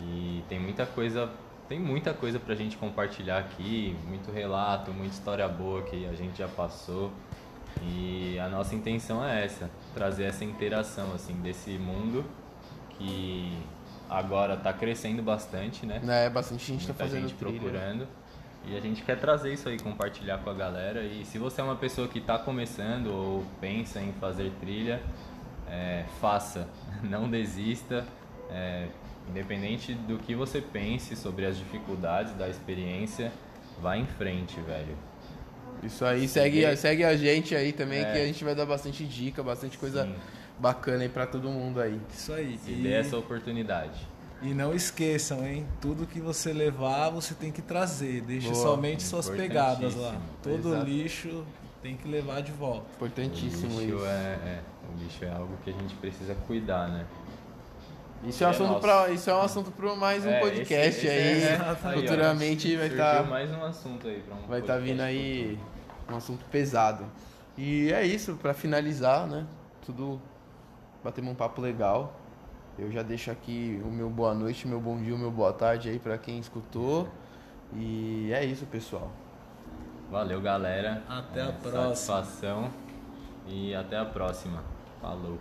E 0.00 0.44
tem 0.48 0.60
muita 0.60 0.84
coisa, 0.84 1.30
tem 1.68 1.78
muita 1.78 2.12
coisa 2.12 2.38
pra 2.38 2.54
gente 2.54 2.76
compartilhar 2.76 3.38
aqui, 3.38 3.96
muito 4.06 4.30
relato, 4.30 4.92
muita 4.92 5.14
história 5.14 5.46
boa 5.48 5.82
que 5.82 6.06
a 6.06 6.14
gente 6.14 6.38
já 6.38 6.48
passou. 6.48 7.10
E 7.82 8.38
a 8.38 8.48
nossa 8.48 8.74
intenção 8.74 9.24
é 9.24 9.44
essa, 9.44 9.68
trazer 9.94 10.24
essa 10.24 10.44
interação 10.44 11.12
assim 11.14 11.34
desse 11.34 11.70
mundo 11.72 12.24
que 12.90 13.58
agora 14.08 14.54
está 14.54 14.72
crescendo 14.72 15.22
bastante, 15.22 15.84
né? 15.84 16.00
É, 16.06 16.30
bastante 16.30 16.64
gente 16.64 16.86
tá 16.86 16.92
Muita 16.92 17.04
fazendo 17.04 17.28
gente 17.28 17.34
trilha. 17.34 17.60
procurando. 17.60 18.06
E 18.66 18.76
a 18.76 18.80
gente 18.80 19.02
quer 19.02 19.18
trazer 19.18 19.52
isso 19.52 19.68
aí, 19.68 19.78
compartilhar 19.78 20.38
com 20.38 20.48
a 20.48 20.54
galera. 20.54 21.02
E 21.02 21.24
se 21.24 21.36
você 21.38 21.60
é 21.60 21.64
uma 21.64 21.76
pessoa 21.76 22.08
que 22.08 22.18
está 22.18 22.38
começando 22.38 23.08
ou 23.08 23.44
pensa 23.60 24.00
em 24.00 24.12
fazer 24.12 24.52
trilha, 24.60 25.02
é, 25.68 26.04
faça, 26.20 26.66
não 27.02 27.28
desista. 27.28 28.06
É, 28.50 28.88
independente 29.28 29.94
do 29.94 30.18
que 30.18 30.34
você 30.34 30.60
pense 30.60 31.16
sobre 31.16 31.46
as 31.46 31.56
dificuldades 31.56 32.34
da 32.34 32.48
experiência, 32.48 33.32
vá 33.80 33.96
em 33.96 34.06
frente, 34.06 34.60
velho. 34.60 34.96
Isso 35.82 36.04
aí, 36.04 36.26
segue, 36.28 36.62
Segue. 36.62 36.76
segue 36.76 37.04
a 37.04 37.16
gente 37.16 37.54
aí 37.54 37.72
também, 37.72 38.00
É. 38.00 38.12
que 38.12 38.18
a 38.18 38.24
gente 38.26 38.42
vai 38.44 38.54
dar 38.54 38.64
bastante 38.66 39.04
dica, 39.04 39.42
bastante 39.42 39.76
coisa 39.76 40.04
Sim. 40.04 40.14
bacana 40.58 41.02
aí 41.02 41.08
pra 41.08 41.26
todo 41.26 41.48
mundo 41.50 41.80
aí. 41.80 42.00
Isso 42.12 42.32
aí. 42.32 42.58
Se 42.58 42.70
E, 42.70 42.74
dê 42.76 42.92
essa 42.92 43.18
oportunidade. 43.18 44.06
e 44.42 44.54
não 44.54 44.74
esqueçam, 44.74 45.44
hein? 45.46 45.66
Tudo 45.80 46.06
que 46.06 46.20
você 46.20 46.52
levar, 46.52 47.10
você 47.10 47.34
tem 47.34 47.50
que 47.52 47.60
trazer. 47.62 48.20
Deixe 48.22 48.48
Boa. 48.50 48.62
somente 48.62 49.02
suas 49.02 49.28
pegadas 49.28 49.94
lá. 49.94 50.16
Todo 50.42 50.70
Exato. 50.74 50.86
lixo 50.86 51.44
tem 51.82 51.96
que 51.96 52.08
levar 52.08 52.40
de 52.40 52.52
volta. 52.52 52.86
Importantíssimo 52.96 53.76
o 53.76 53.80
lixo 53.80 53.96
isso. 53.96 54.06
é, 54.06 54.08
é, 54.10 54.60
o 54.90 55.02
lixo 55.02 55.24
é 55.24 55.30
algo 55.30 55.54
que 55.64 55.70
a 55.70 55.72
gente 55.72 55.94
precisa 55.96 56.34
cuidar, 56.46 56.88
né? 56.88 57.04
Isso 58.26 58.42
é 58.42 58.46
um 58.46 58.50
É 58.50 58.52
assunto 58.52 58.68
nosso. 58.68 58.80
para 58.80 59.10
isso 59.10 59.30
é 59.30 59.34
um 59.34 59.40
assunto 59.42 59.70
para 59.70 59.94
mais 59.96 60.24
um 60.24 60.30
É, 60.30 60.40
podcast 60.40 60.88
esse- 60.88 61.06
esse 61.06 61.08
aí. 61.08 61.42
é- 61.42 61.56
aí, 61.56 61.60
ó. 61.60 61.74
Futuramente 62.00 62.76
vai 62.76 62.88
Surgiu 62.88 63.04
estar 63.04 63.22
mais 63.28 63.50
um 63.52 63.64
assunto 63.64 64.08
aí 64.08 64.20
pra 64.22 64.34
um 64.34 64.46
vai 64.46 64.60
estar 64.60 64.72
podcast 64.74 64.90
vindo 64.92 65.00
aí 65.02 65.58
futuro. 65.58 66.14
um 66.14 66.16
assunto 66.16 66.44
pesado. 66.46 67.04
E 67.56 67.92
é 67.92 68.04
isso, 68.04 68.34
pra 68.36 68.54
finalizar, 68.54 69.26
né? 69.26 69.46
Tudo 69.84 70.20
batemos 71.02 71.30
um 71.32 71.34
papo 71.34 71.60
legal. 71.60 72.18
Eu 72.78 72.90
já 72.90 73.02
deixo 73.02 73.30
aqui 73.30 73.80
o 73.84 73.88
meu 73.88 74.10
boa 74.10 74.34
noite, 74.34 74.66
meu 74.66 74.80
bom 74.80 74.96
dia, 75.00 75.14
o 75.14 75.18
meu 75.18 75.30
boa 75.30 75.52
tarde 75.52 75.88
aí 75.90 75.98
pra 75.98 76.18
quem 76.18 76.38
escutou. 76.38 77.08
E 77.72 78.32
é 78.32 78.44
isso, 78.44 78.66
pessoal. 78.66 79.10
Valeu, 80.10 80.40
galera. 80.40 81.02
Até 81.08 81.42
a 81.42 81.46
É, 81.46 81.52
próxima. 81.52 81.94
Satisfação. 81.94 82.70
E 83.46 83.74
até 83.74 83.96
a 83.98 84.04
próxima. 84.04 84.62
Falou. 85.00 85.38